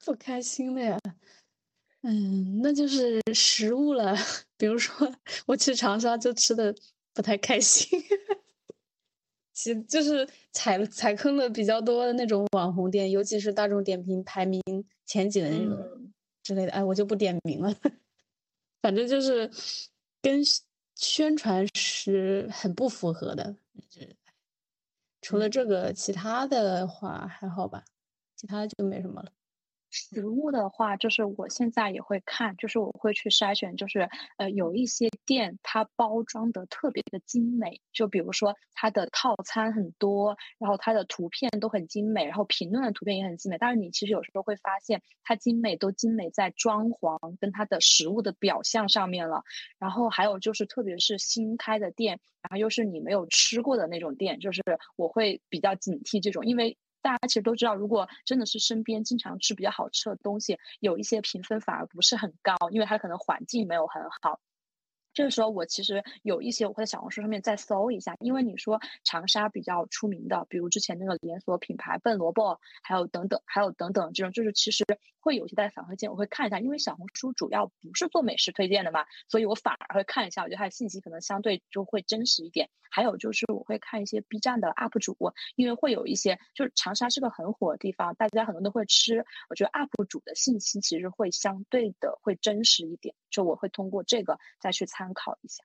[0.04, 0.98] 不开心的呀，
[2.02, 4.16] 嗯，那就是食物了。
[4.58, 5.14] 比如说
[5.46, 6.74] 我去长沙就吃的
[7.14, 7.88] 不太开心，
[9.54, 14.60] 其就是踩踩坑的比较多的那种网红店，尤其是大众点评排名
[15.06, 16.12] 前几的那种
[16.42, 16.72] 之类的。
[16.72, 17.76] 哎，我就不点名了，
[18.82, 19.52] 反正就是
[20.24, 20.42] 跟
[20.96, 23.56] 宣传是很不符合的。
[25.22, 27.84] 除了这个，其他的话还好吧，
[28.36, 29.32] 其他就没什么了。
[29.92, 43.58] 食物的话，就是我现在也会看，就是我会去筛选，就是呃，有一些店它包装的特别的精美，就比如说它的套餐很多，然后它的图片都很精美，然后评论的图片也很精美。
[43.58, 49.44] 但是你其实有时候会发现，它精美都精美在装潢跟它的食物的表象上面了。
[49.78, 54.62] 然后还有就是，特别是新开的店，然后又是你没有吃过的那种店，就是
[54.96, 56.78] 我会比较警惕这种，因为。
[57.02, 64.40] 大家其实都知道，如果真的是身边经常吃比较好吃的东西，有一些评分反而不是很高，因为它可能环境没有很好。
[65.14, 74.86] 这个时候，我其实有一些我会在小红书上面再搜一下，因为你说长沙比较出名的，比如之前那个连锁品牌笨萝卜，还有等等，还有等等这种，就是其实
[75.22, 82.70] 会有一些大家反馈件，我会看一下，因为小红书主要不是做美食推荐的嘛，所以我反而会看一下，我觉得它的信息可能相对就会真实一点。
[82.94, 85.16] 还有就是我会看一些 B 站的 UP 主，
[85.56, 94.86] 因为会有一些就是长沙是个很火的地方，大家很多都会吃，我觉得 UP 主的信息其实会相对的会真实一点，就我会通过这个再去。
[94.92, 95.64] 参考一下，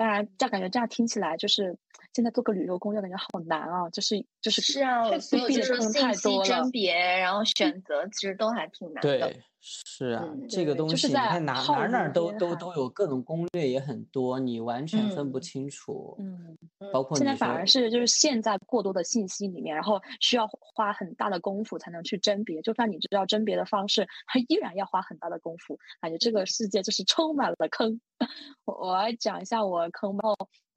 [0.00, 1.76] 当然，这样感觉这样听起来就是
[2.14, 3.90] 现在做个旅游攻略感觉好难啊！
[3.90, 9.18] 就是就是是啊，所以就是信息甄别，然后选择，其实都还挺难的。
[9.18, 16.16] 对，是啊，嗯这个东西你就是在看哪浩哪哪都都都有各种攻略也很多，你完全分不嗯清楚。
[16.18, 16.56] 嗯，
[16.92, 22.62] 包括你现在反而是就是陷在过多的信息里面，然后需要花很大的功夫才能去甄别。
[22.62, 25.78] 就算你知道甄别的方式，它依然要花很大的功夫。
[26.00, 28.00] 感觉这个世界就是充满了坑。
[28.64, 30.30] 我我来讲一下我坑吧。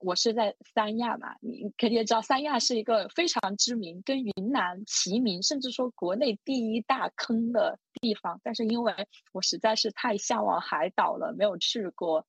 [0.03, 8.39] 我是在三亚嘛，你肯定也知道，三亚是一个非常知名，跟云南齐名，甚至说国内第一大坑的地方。
[8.43, 8.93] 但是因为
[9.31, 12.27] 我实在是太向往海岛了，没有去过。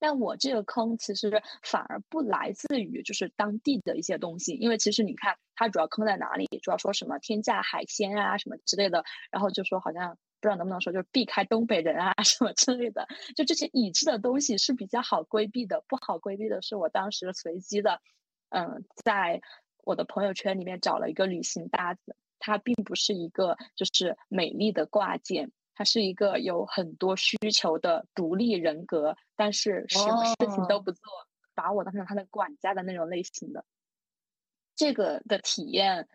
[0.00, 18.00] 但我这个坑其实反而不来自于就是当地的一些东西，因为其实你看它主要坑在哪里，主要说什么天价海鲜啊什么之类的，然后就说好像不知道能不能说就是避开东北人啊 什么之类的，就这些已知的东西是比较好规避的，不好规避的是我当时随机的，
[18.50, 19.40] 嗯，在
[19.84, 25.50] 我的朋友圈里面找了一个旅行搭子，他并不是一个就是美丽的挂件。
[25.74, 31.04] 他是一个有很多需求的独立人格，但是什么事情都哦不做，
[31.54, 33.64] 把我当成他的管家的那种类型的。
[34.74, 36.08] 这个的体验，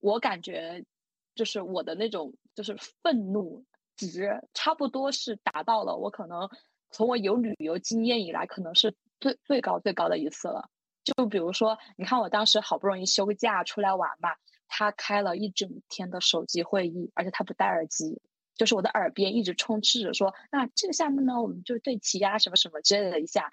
[0.00, 0.86] 我感觉
[1.34, 3.62] 就是我的那种就是愤怒
[4.08, 6.48] 值，差不多是达到了我可能
[6.90, 10.68] 从我有旅游经验以来，可能是最最高最高的一次了。
[11.02, 14.30] 就比如说，你看我当时好不容易休假出来玩嘛，
[14.68, 18.20] 他开了一整天的手机会议，而且他不戴耳机。
[18.54, 23.50] 就是我的耳边一直充斥着说，那这个项目呢，我们就对齐呀、什么什么之类的一下，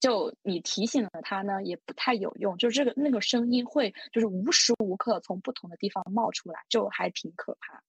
[0.00, 7.82] 就你提醒了他呢，也不太有用，就这个那个声音会就是无时无刻从不同的地方冒出来，就还挺可怕。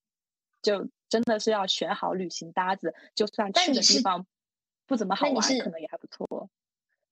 [0.62, 4.26] 就真的是要选好旅行搭子，就算去的地方
[4.86, 6.50] 不怎么好玩，可能也还不错。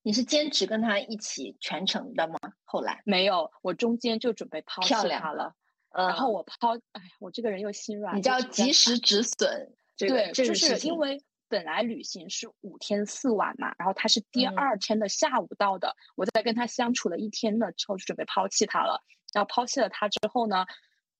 [0.03, 2.37] 你是坚持跟他一起全程的吗？
[2.63, 5.53] 后来，没有，我中间就准备抛弃他了。
[5.91, 19.03] 然然后我抛，哎呀，我这个人又心软，你就直接叫及时止损，这个对，这就是因为本来旅行是五天四晚嘛，然后他是第嗯二天的下午到的，我在跟他相处了一天了之后，就准备抛弃他了。
[19.33, 20.65] 然后抛弃了他之后呢，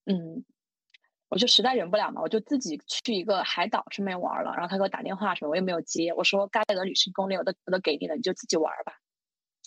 [0.06, 0.46] 嗯，
[1.30, 4.54] 我就实在忍不了嘛，我就自己去一个海岛上面玩了。
[4.54, 6.14] 然后他给我打电话什么，我也没有接。
[6.14, 8.94] 我说该有的旅行攻略我都我都给你了，你就自己玩吧。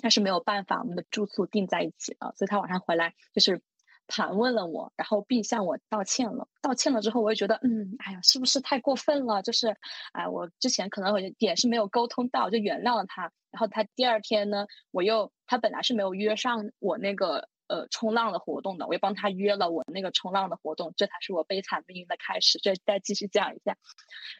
[0.02, 3.60] 但是没有办法，我们的住宿定在一起了，所以他晚上回来就是
[4.06, 6.48] 盘问了我，然后并向我道歉了。
[6.62, 9.42] 道歉了之后，我也觉得，嗯，哎呀，是不是太过分了？
[9.42, 9.76] 就是，
[10.12, 13.30] 哎，我之前可能有点是没有沟通到，就原谅了他。
[13.50, 22.58] 然后他第二天呢，我又他本来是没有约上我那个呃冲浪的活动的，我也帮他约了我那个冲浪的活动，这才是我悲惨命运的开始。
[22.58, 23.76] 这再继续讲一下，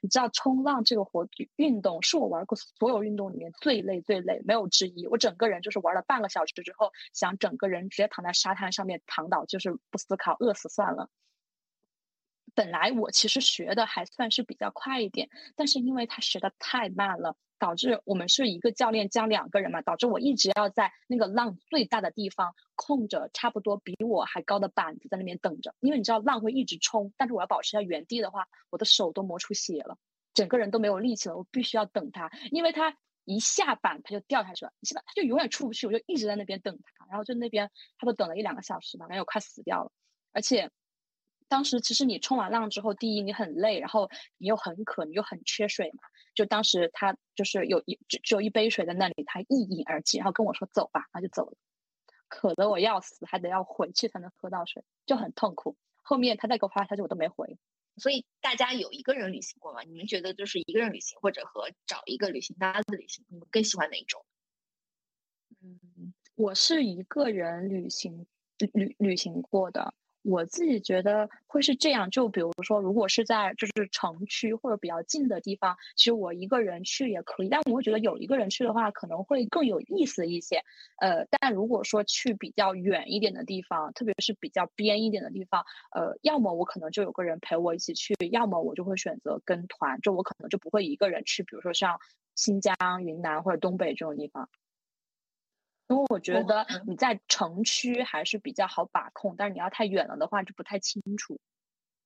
[0.03, 5.07] 你知道冲浪这个活运动是我玩过所有运动里面最累最累，没有之一。
[5.07, 11.09] 我整个人就是玩了半个小时之后，想整个人直接躺在沙滩上面躺倒，就是不思考，饿死算了。
[12.53, 29.99] 本来我其实学的还算是比较快一点，但是因为他学的太慢了，导致我们是一个教练教两个人嘛，导致我一直要在那个浪最大的地方控着差不多比我还高的板子在那边等着，因为你知道浪会一直冲，但是我要保持在原地的话，我的手都磨出血了，
[30.35, 39.92] 整个人都没有力气了，我必须要等他，因为他一下板他就掉下去了，一下板他就永远出不去，我就一直在那边等他，然后就那边他都等了一两个小时吧，感觉我快死掉了，
[40.33, 40.70] 而且。
[41.51, 44.09] 当时其实你冲完浪之后，第一你很累，然后
[44.39, 45.99] 你又很渴，你又很缺水嘛。
[46.33, 51.57] 就当时他就是有一只只有一杯水在那里，他一饮而尽，然后跟我说走吧，然后就走了，
[52.29, 55.77] 渴得我要死，还得要回去才能喝到水，就很痛苦。
[56.03, 57.59] 后面他再给我发消息，我都没回。
[57.97, 59.83] 所以大家有一个人旅行过吗？
[59.83, 64.25] 你们觉得就是一个人旅行，或者和找一个旅行搭子旅行，你们更喜欢哪一种？
[65.61, 68.27] 嗯，我是一个人旅行
[68.73, 69.93] 旅旅行过的。
[70.23, 80.63] 我自己觉得会是这样，就比如说，如果是在就是城区或者比较近的地方，其实我一个人去也可以，但我会觉得有一个人去的话，可能会更有意思一些。
[80.99, 91.99] 呃，但如果说去比较远一点的地方，特别是比较边一点的地方，呃，要么我可能就有个人陪我一起去，要么我就会选择跟团，就我可能就不会一个人去，比如说像
[92.37, 94.49] 新疆、云南或者东北这种地方。
[95.90, 101.38] 因为我觉得你在城区还是比较好把控，但是你要太远了的话就不太清楚。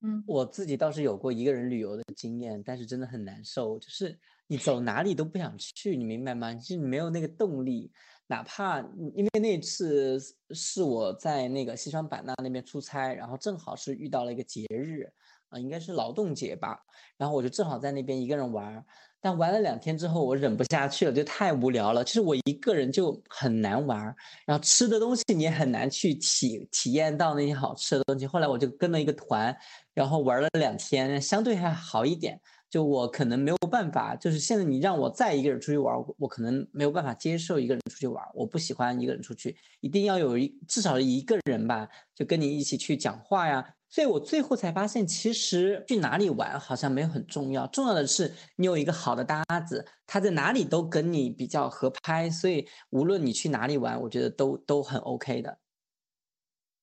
[0.01, 6.53] 嗯，我自己倒是有过一个人旅游的经验，但是真的很难受，就是你走哪里都不想去，你明白吗？
[6.53, 7.91] 就是你没有那个动力，
[8.27, 8.81] 哪怕
[9.15, 10.19] 因为那次
[10.51, 15.11] 是我在那个西双版纳那边出差，然后正好是遇到了一个节日，
[15.55, 16.81] 啊，应该是劳动节吧。
[17.17, 18.85] 然后我就正好在那边一个人玩，
[19.21, 22.03] 但玩了两天之后，我忍不下去了，就太无聊了。
[22.03, 28.27] 其实我一个人就很难玩，然后吃的东西你也很难去体体验到那些好吃的东西。
[28.27, 29.57] 后来我就跟了一个团，
[29.93, 32.41] 然后玩了两天，相对还好一点。
[32.69, 38.21] 就我可能没有办法，就是现在你让我再一个人出去玩，我可能没有办法接受一个人出去玩。
[38.35, 43.65] 我不喜欢一个人出去，一定要有一至少一个人吧，就跟你一起去讲话呀。
[43.95, 52.29] 所以我最后才发现，其实去哪里玩好像没有很重要，重要的是你有一个好的搭子，他在哪里都跟你比较合拍。
[52.29, 55.59] 所以无论你去哪里玩，我觉得都都很 OK 的。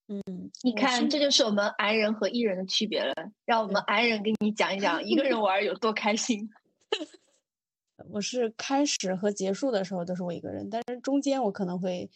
[0.07, 0.23] 嗯，
[0.63, 3.13] 你看，这就是我们 I 人和 E 人的区别了。
[3.43, 6.49] 让我们 I 人给你讲一讲一个人玩有多开心。
[8.09, 12.09] 我是开始和结束的时候都是我一个人，但是中间我可能会，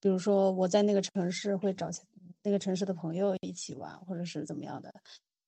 [0.00, 1.88] 比如说我在那个城市会找
[2.42, 4.92] 那个城市的朋友一起玩，或者是怎么样的，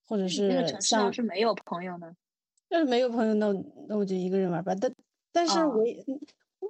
[0.07, 2.13] 或者是那个城市要是没有朋友呢？
[2.71, 3.53] 要是没有朋友，那
[3.89, 4.75] 那我就一个人玩吧。
[4.81, 4.93] 但
[5.33, 5.85] 但是我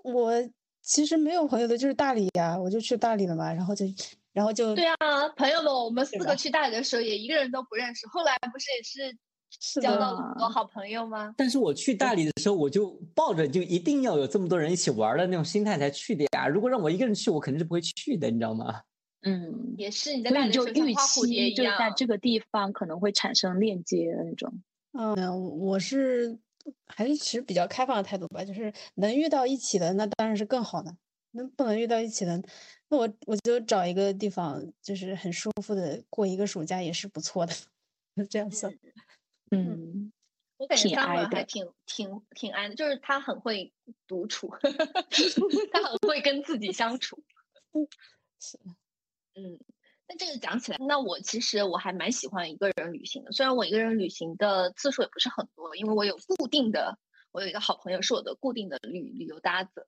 [0.03, 0.33] 我
[0.81, 3.85] 其实没有朋友的就是大理呀，我就去大理了嘛，然后就。
[4.33, 9.15] 然后就对啊，朋友们，我们四个去大理的时候也一个人都不认识，后来不是也是
[9.79, 11.35] 交到很多好朋友吗？
[11.37, 16.49] 但是我去大理的时候，我就抱着就一定要有这么多人一起玩的那种心态才去的呀。
[16.49, 18.81] 如果让我一个人去，我肯定是不会去的，你知道吗？
[19.23, 20.17] 嗯，也是。
[20.17, 24.63] 你在大理就预期就在这个地方可能会产生链接的那种。
[24.93, 26.39] 嗯，我是
[26.87, 30.95] 还是持比较开放的态度吧，就是能遇到一起的，那当然是更好的。
[31.35, 32.43] 那不能遇到一起的。
[32.89, 37.55] 那我我就找一个地方，就是很舒服的过一个暑假也是不错的，
[38.29, 38.71] 这样算。
[39.51, 40.13] 嗯，
[40.59, 43.73] 我感觉张文还挺挺挺安的，就是他很会
[44.07, 44.51] 独处，
[45.73, 47.23] 他很会跟自己相处。
[48.39, 48.59] 是，
[49.35, 49.59] 嗯，
[50.09, 56.99] 那这个讲起来，那我其实我还蛮喜欢一个人旅行的，虽然我一个人旅行的次数也不是很多，因为我有固定的，
[57.33, 59.87] 我有一个好朋友是我的固定的旅旅游搭子。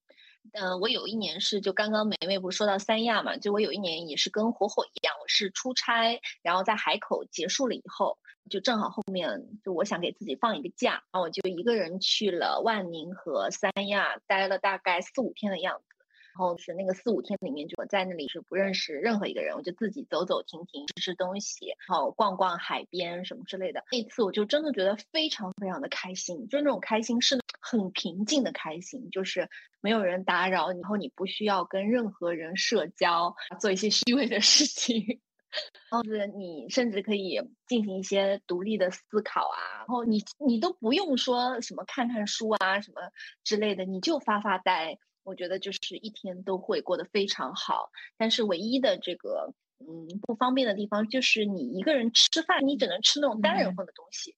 [0.53, 8.19] 嗯，我有一年是就刚刚梅梅不是说到三亚嘛，就我有一年也是跟火火一样，我是出差，然后在海口结束了以后，
[8.51, 15.94] 就正好后面就我想给自己放一个假，然后我就一个人去了万宁和三亚，待了大概四五天的样子。
[16.37, 23.85] 然后是那个四五天里面，就我在那里是不认识任何一个人，我就自己走走停停，吃吃东西，然后逛逛海边什么之类的。
[23.93, 29.49] 那一次我就真的觉得非常非常的开心，就是那种开心是很平静的开心，就是
[29.81, 35.21] 没有人打扰，然后你不需要跟任何人社交，做一些虚伪的事情，
[35.89, 43.03] 然后是你甚至可以进行一些独立的思考啊，然后你你都不用说什么看看书啊什么
[43.45, 44.99] 之类的，你就发发呆。
[45.25, 54.37] 我觉得就是一天都会过得非常好，但是唯一的这个嗯不方便的地方就是你一个人吃饭，你只能吃那种单人份的东西。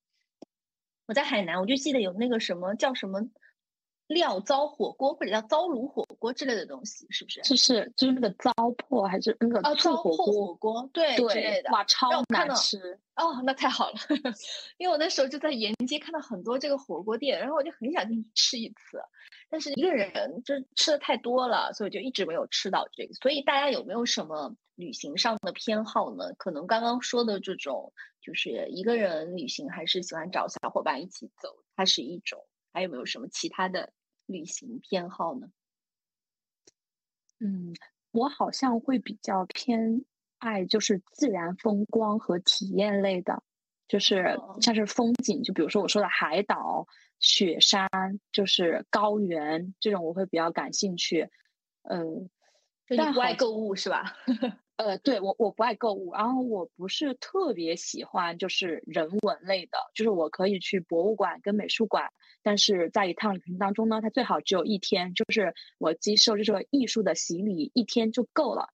[1.06, 3.28] 我在海南，我就记得有那个什么叫什么。
[4.08, 7.40] 料糟火锅或者叫糟卤火锅之类的东西，是不是？
[7.42, 8.52] 就是就是那个糟
[8.88, 10.26] 粕还是那个醋火锅？
[10.26, 13.42] 火锅对之类的，哇，超难吃哦！
[13.44, 13.96] 那太好了，
[14.78, 19.00] 因为我那时候就在沿街看到很多这个火锅店，然后我就很想进去吃一次，
[19.50, 23.14] 但是一个人就吃的太多了，所以就一直没有吃到这个。
[23.14, 26.32] 所以大家有没有什么旅行上的偏好呢？
[26.38, 32.44] 可能刚刚说的这种，就是一个人旅行，还是喜欢找小伙伴一起走，它是一种。
[32.76, 33.90] 还有没有什么其他的
[34.26, 35.48] 旅行偏好呢？
[37.40, 37.74] 嗯，
[38.10, 40.04] 我好像会比较偏
[40.36, 43.42] 爱就是自然风光和体验类的，
[43.88, 46.86] 就是像是风景，就比如说我说的海岛、
[47.18, 47.88] 雪山，
[48.30, 51.30] 就是高原这种，我会比较感兴趣。
[51.84, 52.28] 嗯，
[52.94, 54.18] 但不爱购物是吧？
[54.76, 62.12] 呃，对我我不爱购物，然后我不是特别喜欢就是人文类的，就是我可以去博物馆跟美术馆，
[62.42, 68.68] 但是在一趟旅行当中呢，它最好只有一天，就是我接受这个艺术的洗礼一天就够了。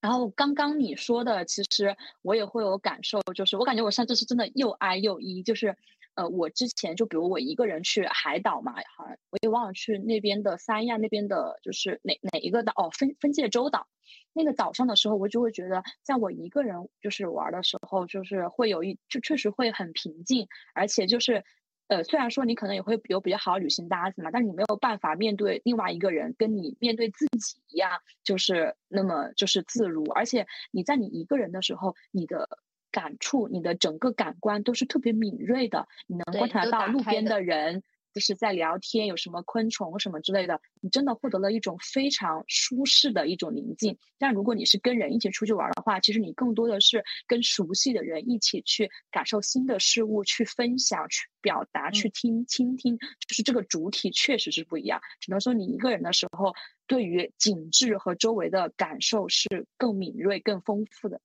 [0.00, 5.76] 然后刚刚你说的，其实我也会有感受，就是我感觉我上次是真的又哀又一，就是
[6.18, 13.86] 呃，我之前就比如我一个人去海岛嘛，好像我也忘了去那边的三亚那边的，就是哪哪一个岛哦，分分界洲岛。
[14.32, 21.44] 那个岛上的时候，我就会觉得，在我一个人就是玩的时候，就是会有一就确实会很平静，而且就是，
[21.86, 32.58] 呃，虽然说你可能也会有比较好旅行搭子嘛，但你没有办法面对另外一个人跟你面对自己一样，就是那么就是自如，而且你在你一个人的时候，你的
[32.90, 37.82] 感触、你的整个感官都是特别敏锐的，你能观察到路边的人。
[38.14, 43.96] 就是在聊天，有什么昆虫什么之类的，你真的获得了一种非常舒适的一种宁静。
[44.18, 55.00] 但如果你是跟人一起出去玩的话，其实你更多的是跟熟悉的人一起去感受新的事物，去分享、去表达、去听、倾听，就是这个主体确实是不一样。
[55.20, 56.54] 只能说你一个人的时候，
[56.88, 61.20] 对于景致和周围的感受是更敏锐、更丰富的。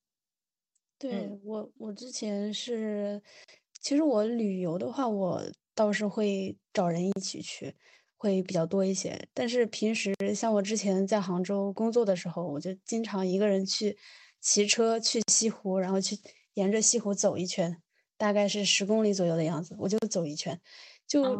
[1.09, 3.21] 对我，我之前是，
[3.81, 5.43] 其实我旅游的话，我
[5.75, 7.75] 倒是会找人一起去，
[8.15, 9.27] 会比较多一些。
[9.33, 13.97] 但是平时像我之前在杭州工作的时候，我就经常一个人去
[14.39, 16.17] 骑车去西湖，然后去
[16.53, 17.75] 沿着西湖走一圈，
[18.15, 20.57] 大概是十公里左右的样子，我就走一圈，
[21.05, 21.37] 就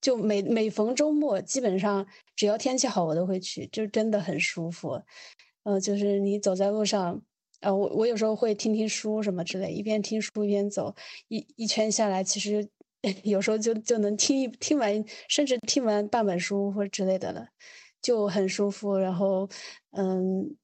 [0.00, 5.02] 就每每逢周末，基本上只要天气好，我都会去，就真的很舒服。
[5.64, 7.20] 呃，就是你走在路上。
[7.62, 10.94] 呃，我我有时候会听听书什么之类，一边听书一边走，
[11.28, 12.68] 一一圈下来，其实
[13.24, 17.46] 有时候就就能听一听完，甚至听完半本书或者之类的了，
[18.00, 18.96] 就很舒服。
[18.98, 19.48] 然后，
[19.92, 20.56] 嗯，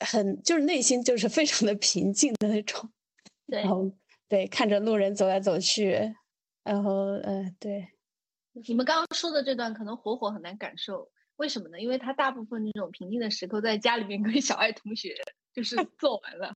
[0.00, 2.90] 很就是内心就是非常的平静的那种。
[3.46, 3.90] 对，然后
[4.28, 6.14] 对，看着路人走来走去，
[6.64, 7.86] 然后呃，对。
[8.66, 11.80] 你们刚刚说的这段，可能火火很难感受，为什么呢？
[11.80, 15.14] 因为他大部分这种平静的时刻，在家里面跟小爱同学。
[15.52, 16.54] 就是做完了，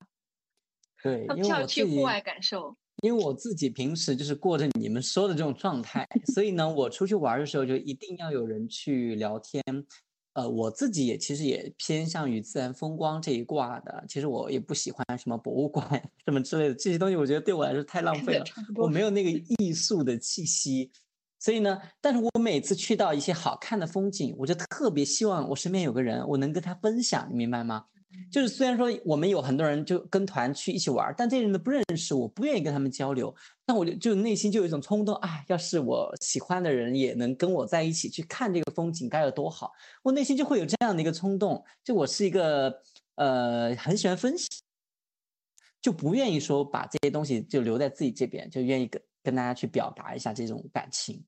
[1.03, 2.77] 对，他们要去户外感受。
[3.03, 9.63] 因为我自己平时就是过着你们说的这种状态，所以呢，我出去玩的时候就一定要有人去聊天。
[10.35, 14.05] 呃，我自己也其实也偏向于自然风光这一挂的。
[14.09, 15.87] 其实我也不喜欢什么博物馆
[16.27, 18.45] 什么之类的这些东西，我觉得对我来说太浪费了，
[18.77, 20.91] 我没有那个艺术的气息。
[21.39, 27.85] 所以呢，但是我每次去到一些好看的风景，我就特别希望我身边有个人，我能跟他分享，你明白吗？
[28.31, 33.35] 就是虽然说我们有很多人就跟团去一起玩，但这些人都不认识，我不愿意跟他们交流。
[33.67, 39.73] 那我就就内心就有一种冲动，啊，要是我喜欢的人也能跟我在一起去看这个风景，该有多好！
[40.03, 41.65] 我内心就会有这样的一个冲动。
[41.83, 42.83] 就我是一个
[43.15, 44.49] 呃很喜欢分析，
[45.81, 51.25] 就不愿意说把这些东西就留在自己这边，就愿意跟跟大家去表达一下这种感情。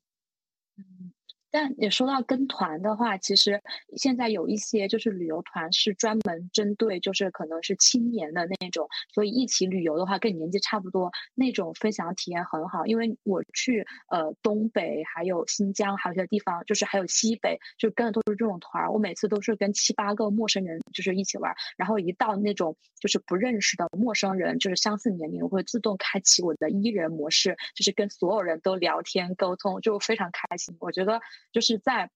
[0.76, 1.12] 嗯。
[1.58, 3.62] 但也说到跟团的话，其实
[3.96, 12.84] 现在有一些就是旅游团是专门针对就是可能是青年的那种，所以一起旅游的话跟你年纪差不多那种分享体验很好。
[12.84, 18.92] 因为我去呃东北还有新疆还有些地方，就是还有西北，就跟的都是这种团。
[18.92, 30.76] 我每次都是跟七八个陌生人就是一起玩，然后一到那种就是不认识的陌生人，就是相似年龄，我会自动开启我的伊人模式，就是跟所有人都聊天沟通，就非常开心。
[30.80, 31.18] 我觉得。
[31.52, 32.10] 就是在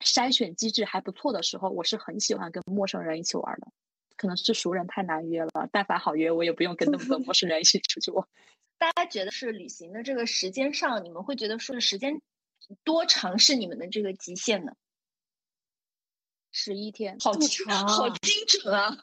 [0.00, 3.68] 筛选机制还不错的时候，我是很喜欢跟陌生人一起玩的。
[4.16, 8.26] 可能是熟人太难约了，但凡好约，我也不用跟那么多陌生人一起出去玩。
[8.76, 12.20] 大家觉得是旅行的这个时间上，你们会觉得说时间
[12.84, 14.72] 多长是你们的这个极限呢？
[16.52, 18.98] 十一天，好长，好精准啊！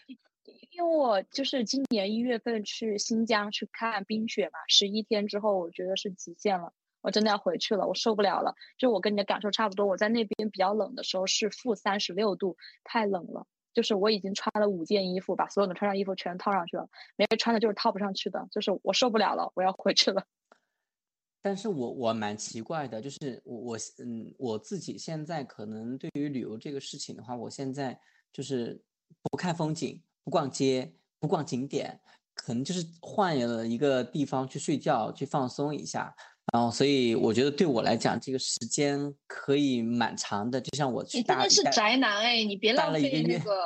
[0.70, 6.72] 因为我就是今年一月份去新疆去看冰雪嘛，十一天之后，我觉得是极限了。
[7.04, 8.54] 我真的要回去了，我受不了了。
[8.78, 13.46] 就我跟你的感受差不多，我在那边比较冷的时候是负三十六度，太冷了。
[13.74, 18.48] 就是我已经穿了五件衣服，把所有的穿上衣服全套上去了，没穿的就是套不上去的。
[18.50, 20.24] 就是我受不了了，我要回去了。
[21.42, 28.00] 但是我我蛮奇怪的，就是我我嗯我自己现在可能对于旅游这个事情的话，我现在
[28.32, 28.82] 就是
[29.20, 30.90] 不看风景，不逛街，
[31.20, 32.00] 不逛景点，
[32.32, 36.16] 可能就是换了一个地方去睡觉，去放松一下。
[36.52, 40.60] 然后，所以我觉得对我来讲，这个时间可以蛮长的。
[40.60, 42.44] 就像我去，你真的是宅男哎！
[42.44, 43.56] 你别浪费那个，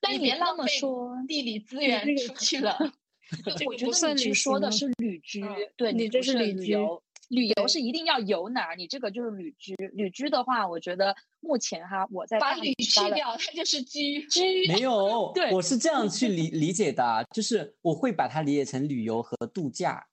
[0.00, 2.76] 但你别浪费说地理资源出去了。
[3.66, 5.44] 我觉得你说的是旅居，
[5.76, 7.02] 对你这是旅游。
[7.28, 9.74] 旅游是一定要游哪儿，你这个就是旅居。
[9.94, 14.68] 旅居的话，我觉得目前哈，我在把旅 去掉，它就是居居。
[14.68, 20.06] 没有，对，我是这样去理理解的，就是我会把它理解成旅游和度假。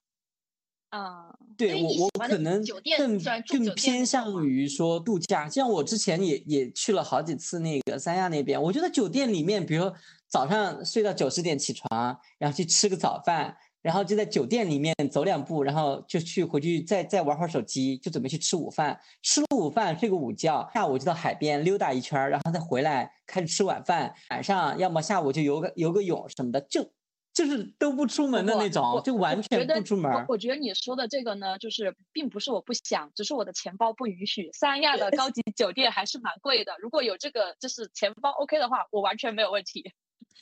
[0.90, 2.60] 啊，对我我可能
[2.98, 3.16] 更
[3.46, 9.90] 更偏向于说度假，像我之前也也去了好几次那个三亚那边，我觉得酒店里面，比如
[10.26, 26.90] 早上睡到九十点起床，然后去吃个早饭，然后就在酒店里面走两步，然后就去回去再再玩会儿手机，就准备去吃午饭，吃了午饭睡个午觉，下午就到海边溜达一圈，然后再回来开始吃晚饭，晚上要么下午就游个游个泳什么的，就。
[27.32, 30.26] 就是都不出门的那种，就完全不出门。
[30.28, 34.50] 我觉得你说的这个呢，就是并不是我不想，只是我的钱包不允许。
[34.52, 39.92] 三亚的高级酒店还是蛮贵的，如果有这个就是钱包 OK 的话，我完全没有问题，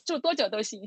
[0.03, 0.81] 住多久都行。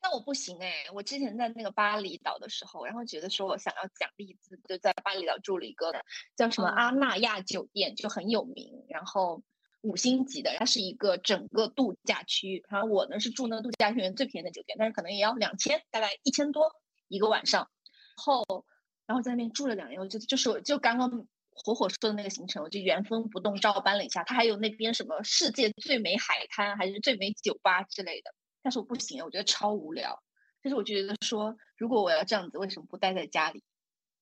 [0.00, 5.92] 那我不行哎，我之前在那个巴厘岛的时候，然后觉得说我想要奖励自己，就在巴厘岛住了一个
[6.36, 9.42] 叫什么阿那亚酒店，就很有名，然后
[9.84, 12.64] 五星级的，它是一个整个度假区。
[12.68, 16.72] 然后我呢是住那个度假区里面最便宜的酒店，但是可能也要两千，大概一千多
[17.08, 17.70] 一个晚上。
[18.16, 18.64] 后，
[19.06, 24.24] 然后在那边住了两天，我就就是就刚刚火火说的那个行程，我就原封不动照搬了一下。
[24.24, 28.34] 它还有那边什么世界最美海滩，还是最美酒吧之类的。
[28.62, 30.22] 但是我不行，我觉得超无聊。
[30.62, 33.62] 就是我觉得说，如果我要这样子，为什么不待在家里？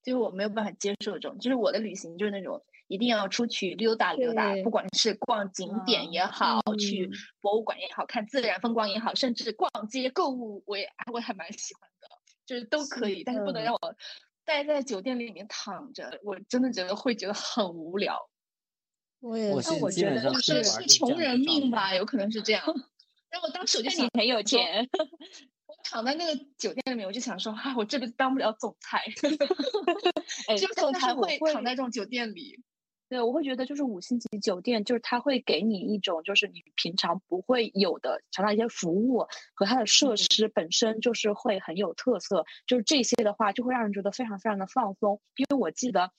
[0.03, 1.39] 就是我没有办法接受这种。
[1.39, 7.09] 就是我的旅行就是那种一定要出去溜达溜达，不管是逛景点也好，去
[7.41, 12.07] 博物馆也好看自然风光也好，甚至逛街购物，我也我还蛮喜欢的，
[12.45, 13.23] 就是都可以。
[13.23, 13.95] 但是不能让我
[14.45, 18.29] 待在酒店里面躺着，我真的觉得会觉得很无聊。
[19.21, 22.63] 我也，那我觉得是是穷人命吧，有可能是这样。
[23.31, 24.87] 但我当时我就想，你很有钱。
[25.65, 29.01] 我躺在那个酒店里面，我就想说，啊，我这辈子当不了总裁。
[30.59, 32.61] 就总裁会躺在这种酒店里。
[33.09, 42.45] 对，我会觉得就是五星级酒店，就是它会给你一种就是你平常不会有的，常常一些服务和它的设施本身就是会很有特色。
[42.65, 45.21] 就是这些的话，就会让人觉得非常非常的放松。
[45.35, 46.11] 因为我记得。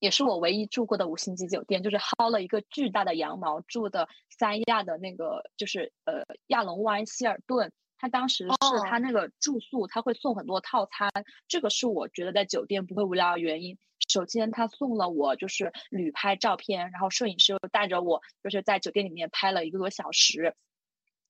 [0.00, 7.72] 也是我唯一住过的五星级酒店，就是薅了一个巨大的羊毛住的三亚的那个，就是呃亚龙湾希尔顿。
[7.98, 11.10] 他当时是他那个住宿，他会送很多套餐，
[11.48, 13.76] 这个是我觉得在酒店不会无聊的原因。
[14.08, 20.54] 首先，他送了我就是旅拍照片，然后摄影师又带着我就是在酒店里面拍了一个多小时。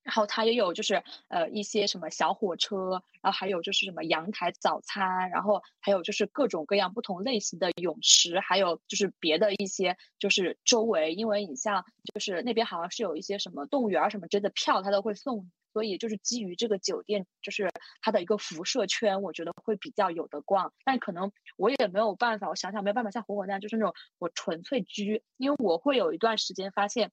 [0.04, 17.70] 然后他也有就是呃一些什么小火车，然后还有就是什么阳台早餐，然后还有就是各种各样不同类型的泳池，还有就是别的一些就是周围，因为你像就是那边好像是有一些什么动物园什么之类的票，他都会送，所以就是基于这个酒店就是
[18.00, 20.72] 它的一个辐射圈，我觉得会比较有的逛。
[20.84, 27.12] 但可能我也没有办法，我想想没有办法像火火那样，就是那种我纯粹居，因为我会有一段时间发现。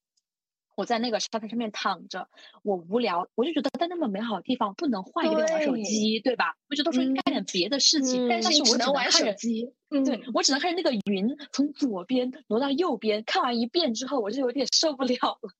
[0.78, 2.28] 我在那个沙滩上面躺着，
[2.61, 6.57] 我无聊，我就觉得在那么美好的地方不能换一个地方玩手机，对吧？
[6.70, 9.74] 我觉得说应该干点别的事情，但是我只能玩手机。
[9.89, 15.53] 嗯对我只能看着那个云从左边挪到右边，看完一遍之后，我就有点受不了了。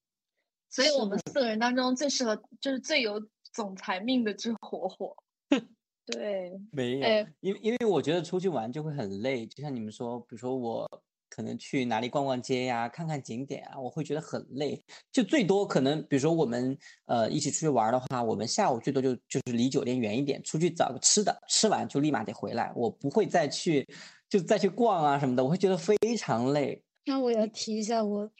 [0.76, 3.21] 所以我们四个人当中最适合就是最有
[3.53, 5.15] 总裁命的就是火火。
[6.05, 7.07] 对， 没有，
[7.39, 10.86] 因为因为我觉得出去玩就会很累，就像你们说，比如说我。
[11.28, 14.82] 可能去哪里逛逛街呀，看看景点啊，我会觉得很累。
[15.11, 22.71] 就最多可能，比如说我们呃一起出去玩的话，我们下午最多就就是离酒店远一点，出去找个吃的，吃完就立马得回来。
[22.73, 23.86] 我不会再去
[24.30, 26.82] 就再去逛啊什么的，我会觉得非常累。
[27.05, 28.32] 那我要提一下我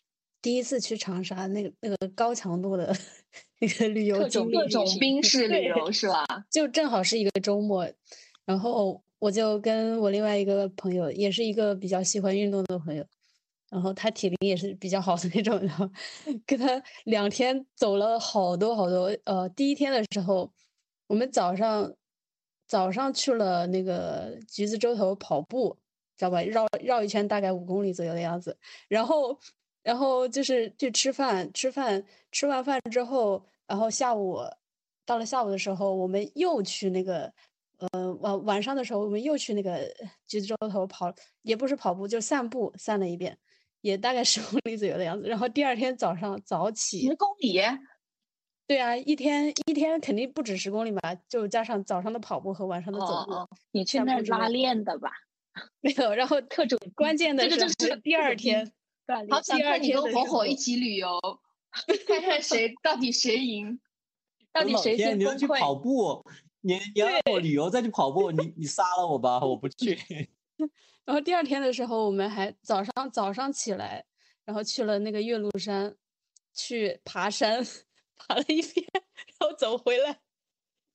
[0.46, 2.96] 第一次去长沙那个那个高强度的
[3.60, 6.24] 那个旅游经历，各种冰式旅游是吧？
[6.52, 7.92] 就正好是一个周末，
[8.46, 9.02] 然后。
[9.18, 13.04] 我就跟我另外一个朋友，也是一个比较喜欢运动的朋友，
[13.72, 15.90] 然后他体力也是比较好的那种，然后
[16.46, 19.18] 跟他两天走了好多好多。
[19.24, 20.52] 呃，第一天的时候，
[21.08, 21.92] 我们早上
[22.68, 25.76] 早上去了那个橘子洲头跑步，
[26.18, 26.44] 知道吧？
[26.44, 28.60] 绕绕一圈大概五公里左右的样子。
[28.90, 29.40] 然后，
[29.86, 34.40] 然后就是去吃饭，吃饭吃完饭之后，然后下午
[35.06, 37.32] 到了下午的时候，我们又去那个。
[37.92, 39.86] 呃，晚晚上的时候，我们又去那个
[40.26, 43.38] 橘子洲头跑，也不是跑步，就散步，散了一遍，
[43.82, 45.28] 也大概十公里左右的样子。
[45.28, 47.60] 然后第二天早上早起，十公里？
[48.66, 53.46] 对啊，一天一天肯定不止十公里吧，就加上早上的跑步和晚上的走路。
[53.72, 55.12] 你去那儿拉练的吧？
[55.82, 56.16] 没有。
[56.16, 58.72] 然后特种关键的是第二天，
[59.30, 61.20] 好想看你跟火火一起旅游，
[62.08, 63.80] 看看谁到底谁赢，
[64.52, 65.60] 到底谁先崩溃？
[65.60, 66.24] 跑步。
[66.62, 69.96] 你你要让我旅游再去跑步，你你杀了我吧，我不去。
[71.06, 74.04] 然后第二天的时候，我们还早上早上起来，
[74.44, 75.96] 然后去了那个岳麓山，
[76.56, 77.64] 去爬山，
[78.18, 78.88] 爬了一遍，
[79.40, 80.20] 然后走回来，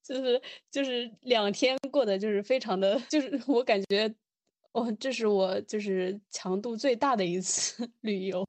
[0.02, 0.42] 就是
[0.72, 4.12] 就是两天过的就是非常的，就是我感觉，
[4.72, 8.44] 哦，这是我就是强度最大的一次 旅游。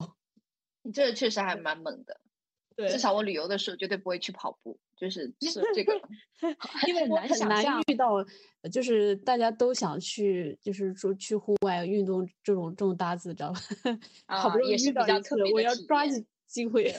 [0.82, 2.20] 你这个确实还蛮猛的，
[2.76, 4.78] 对，至少我旅游的时候绝对不会去跑步。
[4.96, 5.92] 就是 是这个，
[6.86, 8.24] 因为很难遇到，
[8.70, 13.52] 就是大家都想去，就是说去户外运动这种这种搭子，知道
[14.28, 14.38] 吧？
[14.38, 16.94] 好不容易遇到一次，我要抓紧机会。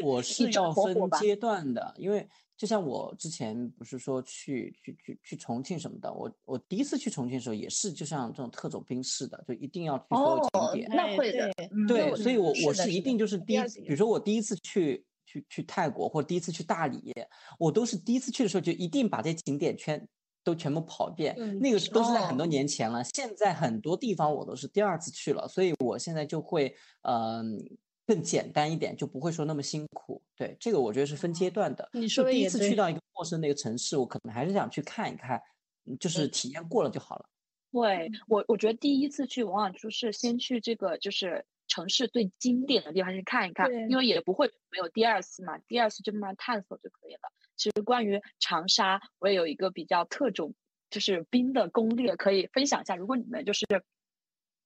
[0.00, 2.26] 我我是要分阶段的，因为
[2.56, 10.90] 就像我之前不是说去去去去重庆什么的，我我第一次去重庆的时候也是，就像这种特种兵似的，就一定要去所有景点。
[10.90, 11.52] 那会的，
[11.86, 15.04] 对，所以我我是一定就是第一，比如说我第一次去。
[15.26, 17.12] 去去泰国，或者第一次去大理，
[17.58, 20.06] 我都是第一次去的时候就一定把这些景点全
[20.44, 21.34] 都全部跑一遍。
[21.38, 27.58] 嗯那个是都是在很多哦年前了，现在很多地方我都是第二次去了，所以我现在就会嗯、
[28.06, 30.22] 更简单一点，就不会说那么辛苦。
[30.36, 31.88] 对，这个我觉得是分阶段的。
[31.92, 35.40] 你说第一次去到一个陌生的一个城市，我可能还是想去看一看，
[35.86, 37.26] 嗯就是体验过了就好了。
[37.72, 47.32] 对我，我觉得第一次去往往就是先去这个就是城市最经典的地方去看一看，因为也不会没有第二次嘛，第二次就慢慢探索就可以了。
[47.56, 50.54] 其实关于长沙，我也有一个比较特种
[50.90, 53.64] 就是兵的攻略可以分享一下，如果你们就是。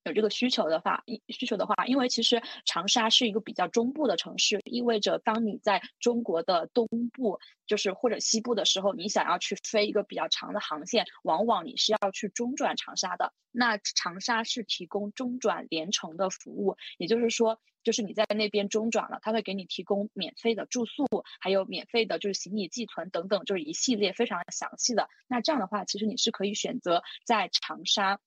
[0.08, 13.32] 有这个需求的话，一需求的话，因为其实长沙是一个比较中部的城市，意味着当你在中国的东部，就是或者西部的时候，你想要去飞一个比较长的航线，往往你是要去中转长沙的。
[13.52, 21.06] 那长沙是提供中转连程的服务，也就是说，就是你在那边中转了，他会给你提供免费的住宿，
[21.40, 25.08] 还有免费的就是行李寄存等等，就是一系列非常详细的。
[25.26, 28.20] 那这样的话，其实你是可以选择在长沙。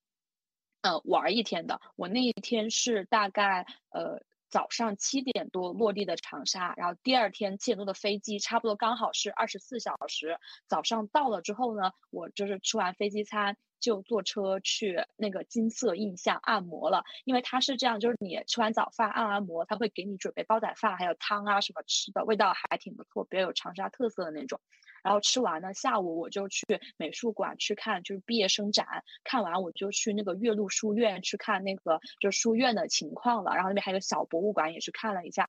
[0.82, 1.80] 呃，玩一天的。
[1.96, 10.38] 我那一天是大概呃早上七点多落地的长沙，然后第二天七点多的飞机，差不多刚好是二十四小时。
[10.68, 13.58] 早上到了之后呢，我就是吃完飞机餐。
[13.82, 24.62] 就坐车去那个金色印象按摩了，因为它是这样，就是你吃完早饭按完摩，他会给你准备煲仔饭，还有汤啊什么吃的，味道还挺不错，比较有长沙特色的那种。
[25.04, 26.66] 然后吃完呢，下午我就去
[26.98, 35.48] 美术馆去看就是毕业生展，看完我就去那个岳麓书院去看那个就书院的情况了，然后那边还有个小博物馆也去看了一下。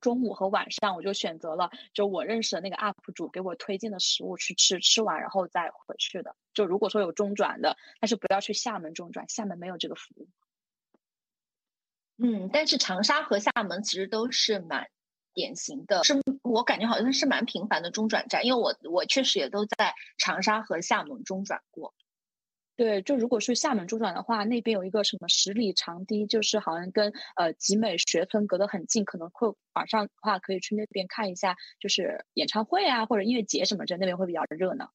[0.00, 6.36] 中午和晚上我就选择了就我认识的那个 UP 主给我推荐的食物去吃，吃完然后再回去的。
[6.54, 10.28] 就如果说有中转的，但是不要去厦门中转，厦门没有这个服务。
[12.16, 14.88] 嗯，但是长沙和厦门其实都是蛮
[15.38, 21.94] 典型的，是我感觉好像是蛮频繁的中转站，因为我我确实也都在长沙和厦门中转过。
[22.74, 34.90] 对，就如果是厦门中转的话，那边有一个什么十里长堤，就是好像跟呃集美学村隔得很近，可能会晚上的话可以去那边看一下，就是演唱会啊或者音乐节什么的，那边会比较热闹。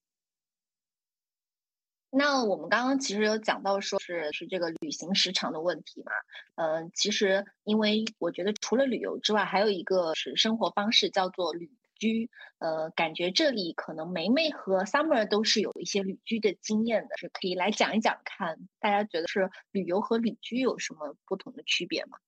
[2.16, 6.12] 那我们刚刚其实有讲到说是是这个旅行时长的问题嘛，
[6.56, 22.20] 嗯、其实因为我觉得除了旅游之外，还有一个是生活方式叫做旅居，呃，感觉这里可能梅梅和 Summer 都是有一些旅居的经验的，是可以来讲一讲看，大家觉得是旅游和旅居有什么不同的区别吗？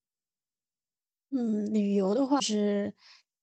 [1.30, 2.92] 嗯，旅游的话是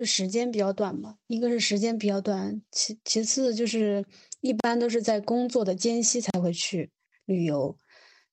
[0.05, 4.05] 时间比较短嘛，一个是时间比较短，其其次就是
[4.41, 6.89] 一般都是在工作的间隙才会去
[7.25, 7.77] 旅游，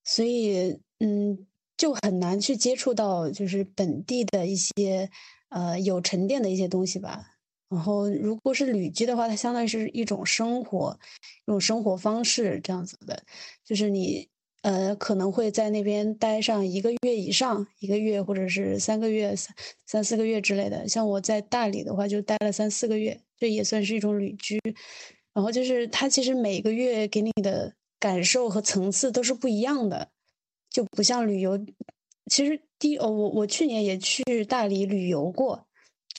[0.04, 1.46] 所以嗯
[1.76, 5.10] 就很难去接触到就是本地的一些
[5.48, 7.24] 呃有沉淀的一些东西吧。
[7.68, 10.98] 然后如果是旅居的话，它相当于是一种生活，
[11.46, 13.22] 一种生活方式这样子的，
[13.64, 14.28] 就是你。
[14.62, 19.54] 呃，可能会在那边待上一个月以上，一个月或者是三个月、三
[19.86, 20.86] 三四个月之类的。
[20.86, 24.60] 像我在大理的话，就待了三四个月，这也算是一种旅居。
[25.32, 30.10] 然后就是它其实每个月给你的感受和层次都是不一样的，
[30.68, 31.58] 就不像旅游。
[32.30, 35.66] 其实第哦，我我去年也去大理旅游过，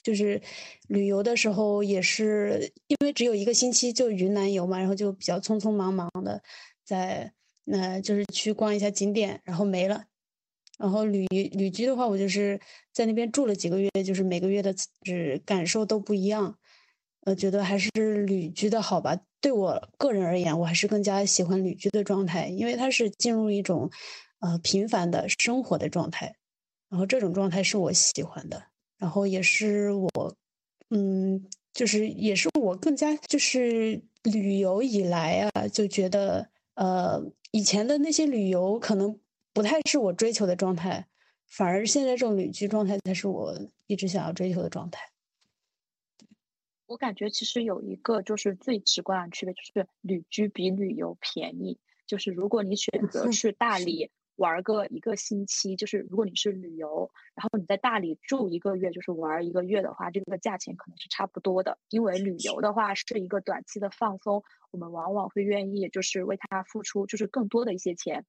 [0.02, 0.42] 就是
[0.88, 6.42] 旅游的时候也是因为只有一个星期就云南游嘛，然后就比较匆匆忙忙的
[6.84, 7.32] 在。
[7.64, 10.04] 那就是去逛一下景点，然后没了。
[10.78, 12.58] 然后旅旅居的话，我就是
[12.92, 16.58] 在那边住了几个月，就是每个月的就是感受都不一样。
[17.20, 17.90] 呃，觉得还是
[18.26, 19.16] 旅居的好吧。
[19.40, 23.88] 对我个人而言，我还是更加喜欢旅居的状态，因为它是进入一种
[24.40, 26.34] 呃平凡的生活的状态。
[26.88, 28.64] 然后这种状态是我喜欢的，
[28.98, 30.36] 然后也是我
[30.90, 37.22] 嗯，就是也是我更加就是旅游以来啊，就觉得呃。
[37.52, 39.20] 以前的那些旅游可能
[39.52, 41.06] 不太是我追求的状态，
[41.46, 43.54] 反而现在这种旅居状态才是我
[43.86, 45.10] 一直想要追求的状态。
[46.86, 51.78] 我感觉其实有一个就是最直观的区别，就是旅居比旅游便宜。
[52.06, 54.10] 就是如果你选择去大理
[54.42, 61.78] 玩个一个星期，就是如果你是旅游，然后你在大理住一个月，就是玩一个月的话，这个价钱可能是差不多的。
[61.90, 64.42] 因为旅游的话是一个短期的放松。
[64.72, 68.24] 我们往往会愿意就是为它付出就是更多的一些钱。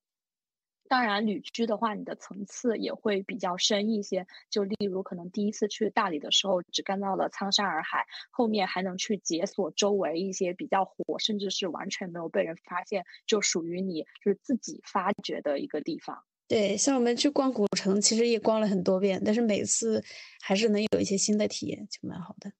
[0.87, 4.27] 当然，旅居的话，你的层次也会比较深一些。
[4.49, 16.23] 就例如，可能第一次去大理的时候，只看到了苍山洱海，后面还能去解锁周围一些比较火，甚至是完全没有被人发现，就属于你就是自己发掘的一个地方。
[16.47, 20.03] 对，像我们去逛古城，其实也逛了很多遍，但是每次
[20.41, 22.51] 还是能有一些新的体验，就蛮好的。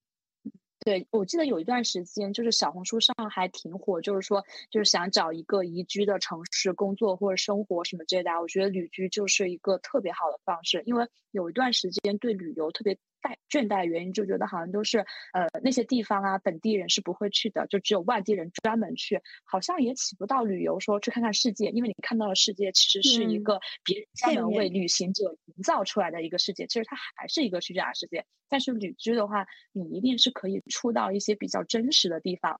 [0.86, 8.32] 对，我记得有一段时间，就是小红书上还挺火，就是说，就是想找一个宜居的城市工作或者生活什么之类的。
[8.42, 12.98] 我觉得旅居就是一个特别好的方式，因为有一段时间对旅游特别。
[13.24, 15.00] 带倦怠的原因就觉得好像都是
[15.32, 28.26] 呃那些地方啊本地人是不会去的，就只有外地人专门去，好像也起不到旅游说去看看世界，因为你看到的世界其实是一个别人专门为旅行者营造出来的一个世界，其实它还是一个虚假世界。
[28.50, 32.60] 但是旅居的话，你一定是可以出到一些比较真实的地方。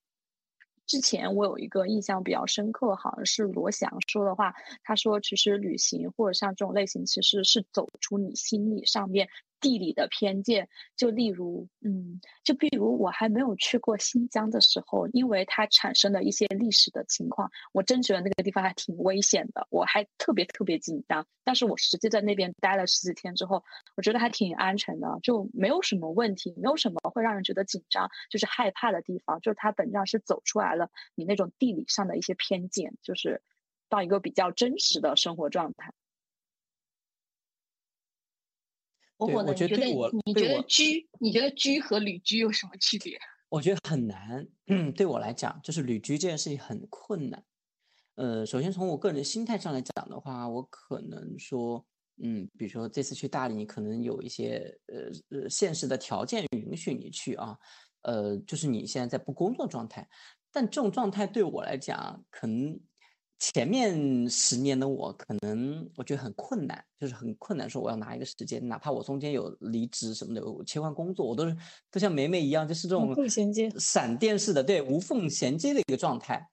[0.86, 4.54] 之前我有一个印象比较深刻，好像是罗翔说的话，
[4.84, 9.30] 他说其实旅行或者像这种类型，其实是走出你心理上面。
[9.64, 21.26] 地理的偏见，就例如，嗯，就比如我还没有去过新疆的时候，因为它产生的一些历史的情况，我真觉得那个地方还挺危险的，我还特别特别紧张。
[21.46, 23.64] 但是我实际在那边待了十几天之后，
[23.96, 29.40] 我觉得还挺安全的，就没有什么问题，没有什么会让人觉得紧张，就是害怕的地方。
[29.40, 33.42] 就是它本质上是走出来了你那种地理上的一些偏见，就是
[33.88, 35.94] 到一个比较真实的生活状态。
[39.18, 43.18] 我我觉得我，你觉得居，你觉得居和旅居有什么区别？
[43.50, 44.48] 我觉得很难。
[44.68, 47.44] 嗯，对我来讲，就是旅居这件事情很困难。
[48.16, 51.86] 呃，首先从我个人心态上来讲的话，我可能说，
[52.22, 57.58] 嗯，比如说这次去大理，你可能有一些呃呃现实的条件允许你去啊，
[58.02, 60.08] 呃，就是你现在在不工作状态，
[60.52, 62.80] 但这种状态对我来讲，可能。
[63.40, 67.70] 前面十年的我，可能我觉得很困难，就是很困难。
[67.70, 71.56] 说我要拿一个时间，哪怕我中间有离职什么的，我切换工作，我都是
[71.92, 76.48] 都像梅梅一样，就是这种衔接闪电式的，对，无缝衔接的一个状态。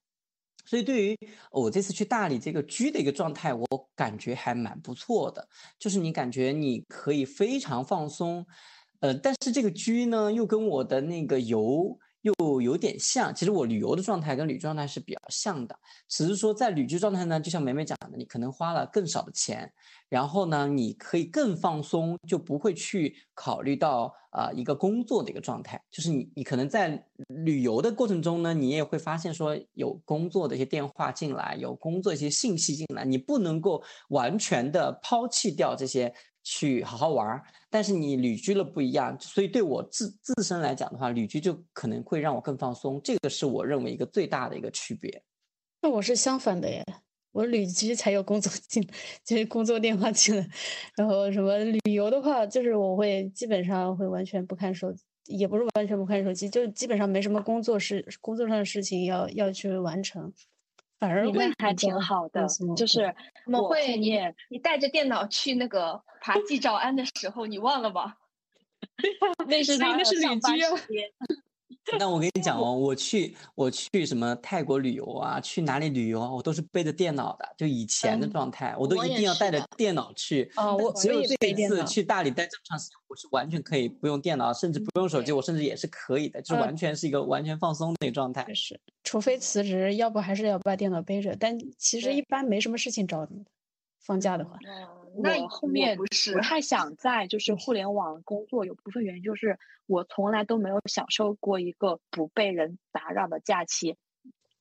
[0.66, 1.16] 所以对于
[1.53, 5.49] 我这次去大理这个居的一个状态，我感觉还蛮不错的。
[5.78, 8.45] 就是你感觉你可以非常放松，
[8.99, 11.99] 呃，但是这个居呢，又跟我的那个游。
[12.23, 19.73] 又有点像，其实我旅游的状态跟旅居状态是比较像的，只是说在旅居状态呢，就像美美讲的，你可能花了更少的钱，
[20.09, 36.14] 然后呢，你可以更放松，就不会去考虑到啊一个工作的一个状态，就是你你可能在旅游的过程中呢，你也会发现说有工作的一些电话进来，有工作一些信息进来，你不能够完全的抛弃掉这些。
[36.43, 45.22] 去好好玩儿，但是你旅居了不一样，所以对我自自身来讲的话，旅居就可能会让我更放松，这个是我认为一个最大的一个区别。
[45.82, 46.84] 那我是相反的耶，
[47.32, 48.86] 我旅居才有工作进，
[49.24, 50.49] 就是工作电话进来，
[50.97, 60.32] 然后什么旅游的话，就是我会基本上会完全不看手机，也不是完全不看手机，就基本上没什么工作事，工作上的事情要要去完成。
[61.01, 62.46] 反而会还挺好的，
[62.76, 63.14] 就是
[63.46, 64.16] 我会你
[64.51, 68.14] 你带着电脑去那个爬季照安的时候，你忘了吗？
[69.48, 70.70] 那是那是旅居啊。
[71.99, 80.51] 那我跟你讲哦，我去我去什么泰国旅游啊，去哪里旅游啊，我都是背着电脑的，就以前的状态，我都一定要带着电脑去。
[80.57, 88.47] 哦，我只有这一次去大理待这么长时间，我是完全可以不用电脑，甚至不用手机，我甚至也是可以的，就是完全是一个完全放松的一个状态。
[88.55, 91.35] 是，除非辞职，要不还是要把电脑背着。
[91.41, 93.45] 但其实一般没什么事情找你，
[94.01, 94.59] 放假的话。
[95.15, 103.97] 我后面不是不太想在就是互联网工作，有部分原因就是我从来都没有享受过一个不被人打扰的假期。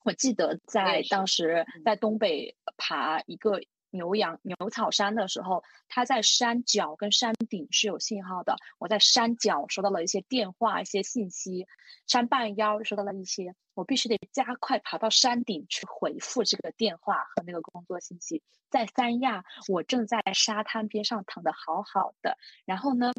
[0.03, 3.61] 我记得在当时在东北爬一个。
[3.91, 8.55] 牛羊牛草山的时候，它在山脚跟山顶是有信号的。
[8.77, 11.67] 我在山脚收到了一些电话、一些信息，
[12.07, 18.43] 山半腰收到了一些，我必须得加快爬到山顶去回复这个电话和那个工作信息。
[18.69, 23.11] 在三亚，我正在沙滩边上躺得好好的，然后呢，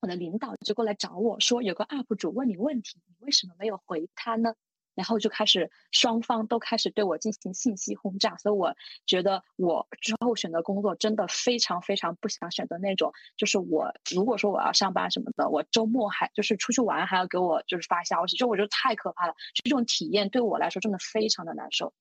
[0.00, 4.54] 我的领导就过来找我说，有个 UP 主问你问题，你为什么没有回他呢？
[4.94, 8.74] 然后就开始双方都开始对我进行信息轰炸，所以我
[9.06, 21.92] 觉得我之后选择工作真的非常非常不想选择那种，就是我如果说我要上班什么的，我周末还就是出去玩还要给我就是发消息，就我觉得太可怕了，就这种体验对我来说真的非常的难受。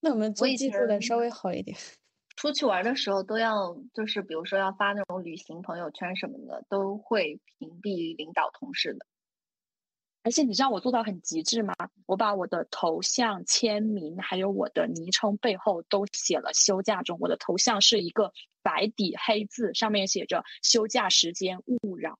[0.00, 1.76] 那我们做记录的稍微好一点，
[2.36, 9.04] 出去玩的时候都要就是比如说要发那种旅行朋友圈什么的，都会屏蔽领导同事的。
[10.28, 11.72] 而且你知道我做到很极致吗？
[12.04, 17.16] 我把我的头像、签名还有我的昵称背后都写了休假中。
[17.18, 18.30] 我的头像是一个
[18.62, 22.18] 白底黑字，上面写着“休假时间勿扰”。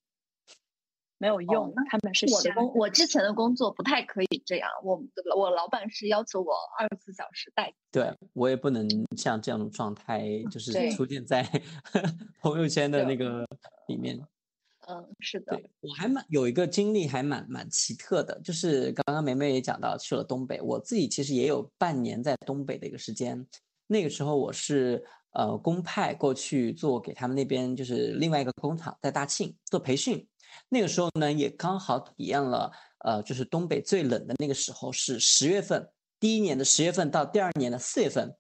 [1.21, 4.99] 没有用，那他们是我的工，我之前的工作不太可以这样，我
[5.37, 7.75] 我老板是要求我二十四小时待。
[7.93, 8.89] 对我也不能
[9.19, 11.47] 像这样的状态，就是出现在
[12.41, 13.47] 朋友圈的那个
[13.87, 14.19] 里面。
[14.91, 23.47] 嗯，是的，对我还蛮有一个经历，还蛮蛮奇特的，就是刚刚梅梅也讲到去了东北，我自己其实也有半年在东北的一个时间。
[23.87, 30.27] 那个时候我是呃公派过去做给他们那边就是另外一个工厂在大庆做培训，
[30.71, 32.73] 那个时候呢也刚好体验了
[33.05, 35.87] 呃就是东北最冷的那个时候是十月份，
[36.19, 38.35] 第一年的十月份到第二年的四月份，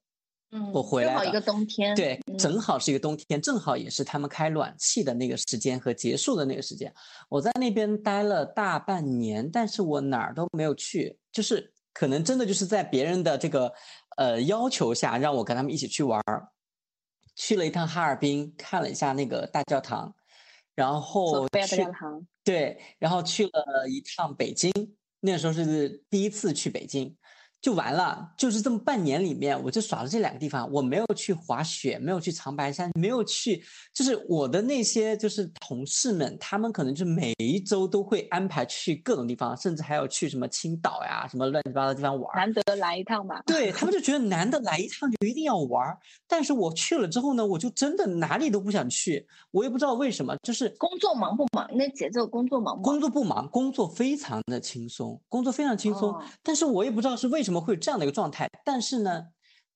[0.50, 6.92] 嗯，我回来了正好一个冬天，对，嗯正好是一个冬天，正好也是他们开暖气的那个时间和结束的那个时间。
[7.28, 13.72] 我在那边待了大半年，但是我哪儿都没有去，就是可能真的就是在别人的这个
[14.16, 16.48] 呃要求下，让我跟他们一起去玩儿。
[17.36, 20.12] 去了一趟哈尔滨，看了一下那个大教堂，
[20.74, 24.72] 然后大去教堂，对，然后去了一趟北京，
[25.20, 27.16] 那个时候是第一次去北京，
[27.60, 28.32] 就完了。
[28.36, 42.38] 就是这么半年里面，我就耍了这两个地方，我没有去滑雪，没有去长白山，没有去，就是我的那些就是同事们，他们可能就每一周都会安排去各种地方，甚至还有去什么青岛呀，什么乱七八糟的地方玩儿。
[42.38, 43.42] 难得来一趟吧。
[43.46, 51.68] 对他们就觉得难得来一趟就一定要玩儿，但是我去了之后呢，我就真的哪里都不想去，我也不知道为什么，就是工作忙不忙？
[51.74, 52.82] 那节奏工作忙不忙？
[52.82, 56.12] 工作不忙，工作非常的轻松，工作非常轻松。
[56.12, 58.48] 哦但是我也不知道是为什么会有这样的一个状态。
[58.64, 59.28] 但是呢，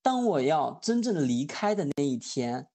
[0.02, 2.66] 当我要真正的离开的那一天，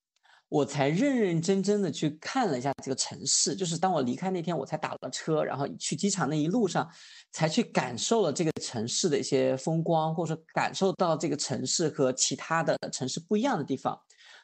[0.49, 3.55] 我才认认真真的去看了一下这个城市。
[3.55, 6.89] 就是当我离开那天，我才打了车，然后去机场那一路上，
[7.31, 13.99] 才去感受了这个城市的一些风光，或者说感受到这个城市和其他的城市不一样的地方。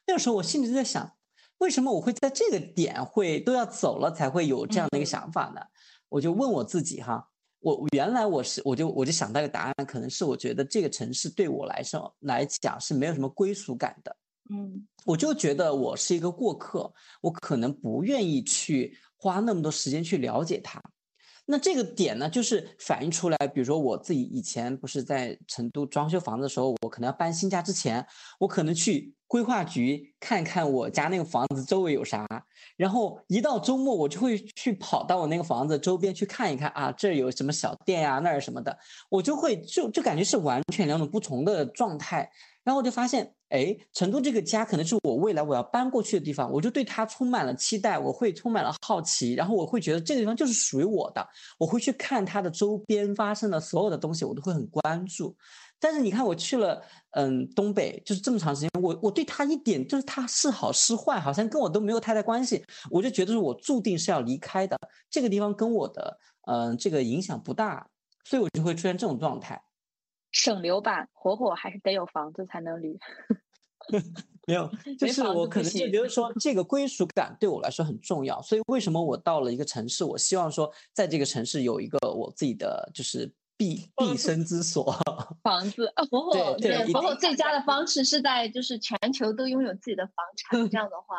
[0.05, 1.09] 那个时候我心里就在想，
[1.59, 5.61] 为什么我会在这个点会都要走了才会有这样的一个嗯想法呢？
[6.09, 7.29] 我就问我自己哈，
[7.63, 14.15] 我原来我是我就我就想到一个答案，可能是我觉得这个城市对我来说来讲是没有什么归属感的，
[14.51, 20.81] 嗯我就觉得我是一个过客，我可能不愿意去花那么多时间去了解它。
[21.45, 28.05] 那这个点呢，就是反映出来，比如说我自己以前不是在成都装修房子的时候，我可能要搬新家之前，
[28.39, 32.23] 我可能去规划局看看我家那个房子周围有啥，
[32.77, 38.77] 然后一到周末我就会去跑到我那个房子周边去看一看啊，这有什么小店呀、那儿什么的，
[39.09, 42.29] 我就会就就感觉是完全两种不同的状态。
[42.63, 51.27] 然后我就发现，哎，成都这个家可能是我未来我要搬过去的地方，我就对它充满了期待，我会充满了好奇，然后我会觉得这个地方就是属于我的，
[51.57, 55.35] 我会去看它的周边发生的所有的东西，我都会很关注。
[55.83, 56.81] 但是你看，我去了，
[57.11, 64.79] 嗯，东北就是这么长时间，我我对他一点就是他是好是坏，好像跟我都没有太大关系，我就觉得是我注定是要离开的，
[65.09, 66.17] 这个地方跟我的
[66.47, 67.85] 嗯这个影响不大，
[68.23, 69.61] 所以我就会出现这种状态。
[70.31, 72.97] 省流吧，火火还是得有房子才能离。
[74.47, 84.93] 没有，就是我可能就子不行觉得说这个归属感对我来说很重要，所以为什么我到了一个城市，我希望说在这个城市有一个我自己的就是毕毕生之所。
[85.43, 91.15] 房子，啊，火火对火火最佳的方式是在就是全球都拥有自己的房产，这样的话，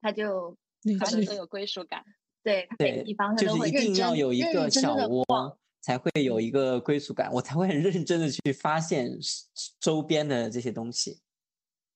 [0.00, 0.56] 他就
[1.00, 2.04] 他们都有归属感。
[2.42, 5.46] 对他每对个地方他就是都会认一定要真有一个小的逛。
[5.46, 9.10] 窝，才会有一个归属感，我才会很认真的去发现
[9.80, 11.20] 周边的这些东西。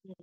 [0.04, 0.14] 嗯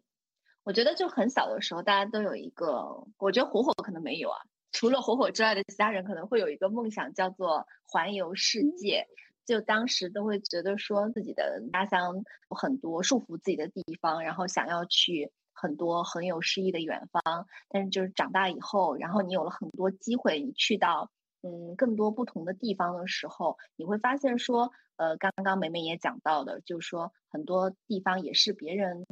[0.63, 4.39] 我觉得就很小的时候，大家都有一个，我觉得火火可能没有啊，
[4.75, 9.07] 除了火火之外的其他人可能会有一个梦想，叫做环游世界。
[9.45, 17.47] 就当时都会觉得说自己的家乡有很多束缚自己的地方，然后想要去很多很有诗意的远方。
[17.69, 21.09] 但是就是长大以后，然后你有了很多机会，你去到
[21.41, 29.05] 嗯更多不同的地方的时候，你会发现说，呃，刚刚梅梅也讲到的，就是说很多地方也是别人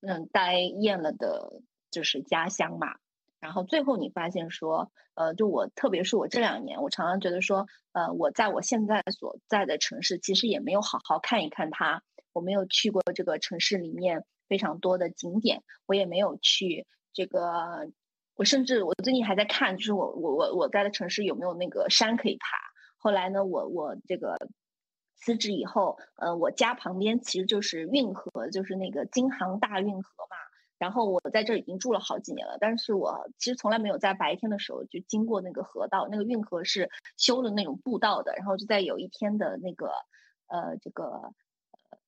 [0.00, 1.60] 嗯待厌了的，
[1.92, 2.96] 就是家乡嘛。
[3.42, 12.02] 然后最后你发现说，呃，就我特别是我这两年，我常常觉得说，呃，我在我现在所在的城市，其实也没有好好看一看它。
[12.32, 17.90] 我没有去过这个城市里面非常多的景点，我也没有去这个，
[18.36, 22.56] 我甚至我最近还在看，就是我我我我在的城市有没有那个山可以爬。
[22.96, 24.36] 后来呢，我我这个
[25.16, 30.36] 辞职以后，呃，我家旁边其实就是运河，就是那个京杭大运河嘛。
[30.82, 38.34] 然后我在这已经住了好几年了，但是我其实从来没有在白天的时候就经过那个河道，那个运河是修了那种步道的。
[38.34, 39.92] 然后就在有一天的那个
[40.48, 41.32] 呃这个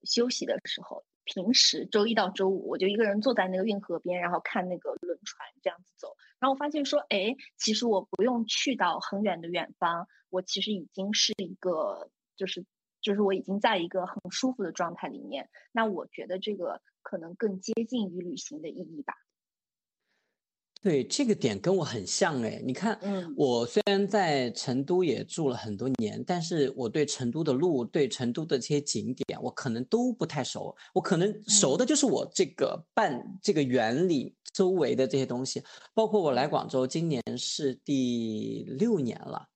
[0.03, 6.16] 休息的时候，平时周一到周五我就一个人坐在那个运河边，然后看那个轮船这样子走。
[6.41, 12.66] 然后我发现说，哎，其实我不用去到很远的远方，我其实已经是一个，就是
[13.01, 15.49] 就是我已经在一个很舒服的状态里面。
[15.70, 19.15] 那我觉得这个可能更接近于旅行的意义吧。
[20.83, 30.77] 对这个点跟我很像哎，你看，嗯，我虽然在成都也住了很多年，但是我对成都的路、对成都的这些景点，我可能都不太熟。
[30.93, 39.49] 我可能熟的就是我这个半这个园里周围的这些东西，包括我来广州，今年是第六年了，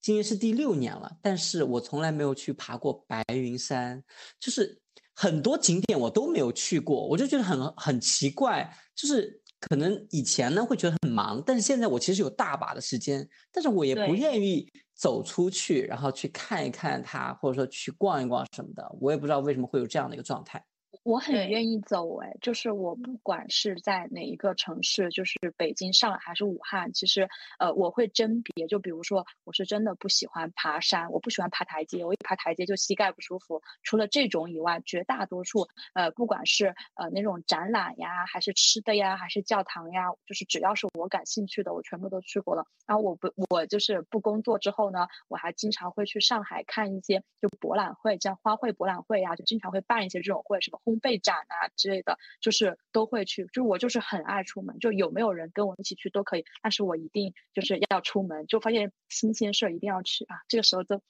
[0.00, 4.04] 今年是第六年了，但是我从来没有去爬过白云山，
[4.38, 4.80] 就是
[5.18, 9.42] 很多景点我都没有去过，我就觉得很很奇怪，就是。
[9.60, 14.64] 可能以前呢会觉得很忙，但是现在我其实有大把的时间，但是我也不愿意
[14.94, 20.64] 走出去，然后去看一看它，或者说去逛一逛什么的，我也不知道为什么会有这样的一个状态。
[21.02, 27.28] 我很愿意走哎，就是我不管是在哪一个城市，就是北京、上海还是武汉，其实
[27.58, 28.66] 呃我会甄别。
[28.66, 33.62] 就比如说，我是真的不喜欢爬山，我不喜欢爬台阶，我一爬台阶就膝盖不舒服。
[33.82, 42.64] 除了这种以外，绝大多数呃不管是呃那种展览呀，还是吃的呀，还是教堂呀，就是只要是我感兴趣的，我全部都去过了。
[42.86, 50.98] 然后我不我就是不工作之后呢，我还经常会去上海看一些就博览会，像花卉博览会呀，就经常会办一些这种会，什么烘。
[50.98, 53.48] 焙展啊之类的，就是都会去。
[53.52, 56.44] 就我就是很爱出门，就有没有人跟我一起去都可以。
[56.60, 60.38] 但是我一定就是要出门，就发现新鲜事儿一定要去啊。
[60.48, 61.00] 这个时候都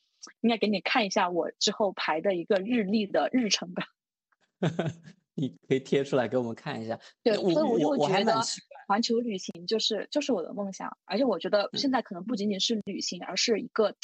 [0.43, 3.83] 应该给你看一下我之后排的一个日历的日程的。
[5.33, 7.01] 你可以贴出来给我们看一下。
[7.23, 8.35] 对，所以我就觉得
[8.87, 13.99] 环球旅行就是就是我的梦想，而且我觉得现在可能不仅仅是旅行，而是一个体。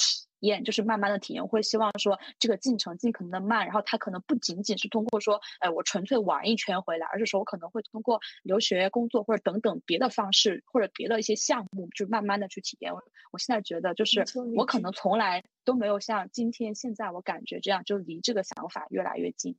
[0.47, 12.93] 验就是慢慢的体验，会希望说这个进程尽可能的慢，然后它可能不仅仅是通过说，哎，我纯粹玩一圈回来，而是说我可能会通过留学、工作或者等等别的方式，或者别的一些项目，就慢慢的去体验。
[13.33, 14.25] 我现在觉得就是
[14.55, 19.57] 我可能从来都没有像今天现在我感觉这样，就离这个想法越来越近。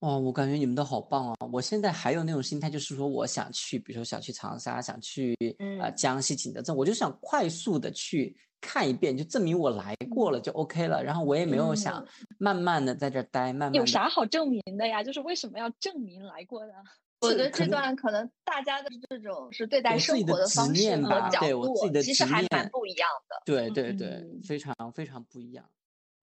[0.00, 1.34] 哦，我感觉你们都好棒啊！
[1.52, 5.34] 我现在还有那种心态，就是说我想去，比如说想去长沙，想去
[5.80, 8.36] 啊江西景德镇，我就想快速的去。
[8.60, 12.04] 看一遍就证明我来过了就 OK 了，然后我也没有想
[12.38, 15.02] 慢慢的在这待，慢慢有啥好证明的呀？
[15.02, 16.72] 就是为什么要证明来过呢？
[17.20, 23.42] 我觉得这段可能大家的这种是对待生活的方式和角度，其实还蛮不一样的。
[23.44, 25.64] 对对对，非常非常不一样。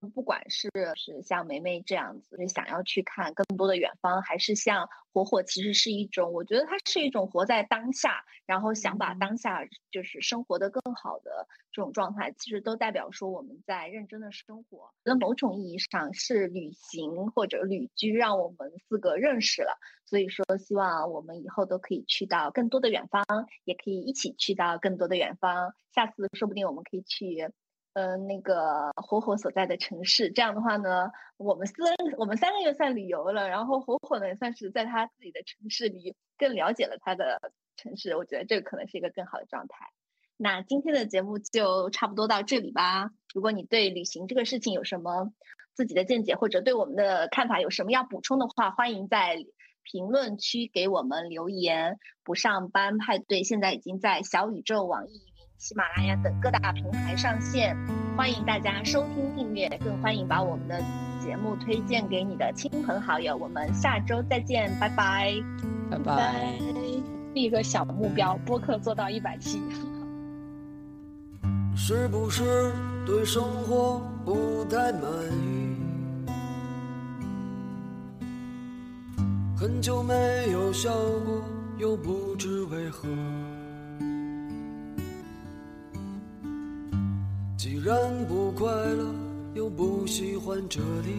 [0.10, 14.92] 不管是是像梅梅这样子，想要去看更多的远方，还是像火火，其实是一种，我觉得它是一种活在当下，然后想把当下就是生活的更好的这种状态，其实都代表说我们在认真的生活。
[15.04, 19.78] 那某种意义上是旅行或者旅居，让我们四个认识了。
[20.06, 23.26] 所以说，希望我们以后都可以去到更多的远方，
[23.64, 25.74] 也可以一起去到更多的远方。
[25.94, 27.50] 下次说不定我们可以去。
[27.96, 39.88] 呃，那个火火所在的城市，这样的话呢，我们三我们三个月算旅游了，然后火火呢也算是在他自己的城市里更了解了他的城市，我觉得这个可能是一个更好的状态。
[40.36, 43.12] 那今天的节目就差不多到这里吧。
[43.34, 45.32] 如果你对旅行这个事情有什么
[45.74, 49.38] 自己的见解，或者对我们的看法有什么要补充的话，欢迎在
[49.84, 51.98] 评论区给我们留言。
[52.26, 55.35] 不上班派对现在已经在小宇宙、网易。
[55.58, 57.76] 喜马拉雅等各大平台上线，
[58.18, 60.80] 欢迎大家收听订阅，更欢迎把我们的
[61.20, 63.38] 节目推荐给你的亲朋好友。
[63.38, 65.34] 我们下周再见，拜拜，
[65.90, 66.54] 拜拜。
[67.34, 69.62] 立个小目标，播客做到一百期。
[71.74, 72.74] 是不是
[73.06, 75.02] 对生活不太满
[75.32, 75.78] 意？
[79.58, 80.14] 很久没
[80.52, 80.94] 有笑
[81.26, 81.42] 过，
[81.78, 83.08] 又不知为何。
[87.86, 89.14] 然不快乐，
[89.54, 91.14] 又不喜欢这里，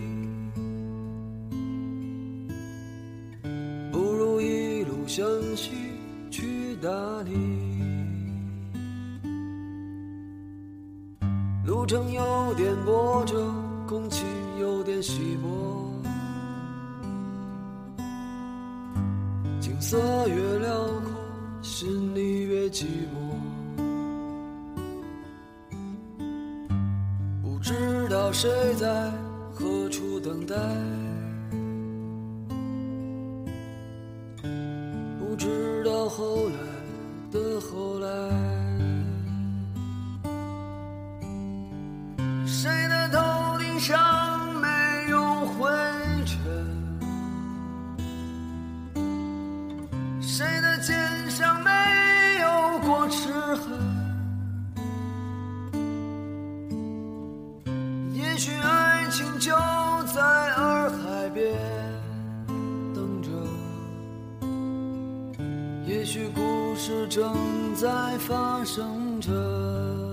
[3.93, 5.71] 不如一路向西
[6.29, 6.91] 去大
[7.23, 7.31] 理。
[11.65, 13.49] 路程有点波折，
[13.87, 14.25] 空气
[14.59, 15.49] 有点稀薄，
[19.61, 19.97] 景色
[20.27, 21.13] 越辽阔，
[21.63, 23.26] 心里越寂寞。
[27.67, 29.11] 知道谁在
[29.53, 30.55] 何处等待？
[35.19, 36.59] 不知道后来
[37.33, 38.07] 的后来，
[42.47, 43.99] 谁的头顶上
[65.87, 67.87] 也许故事正在
[68.19, 70.06] 发生着。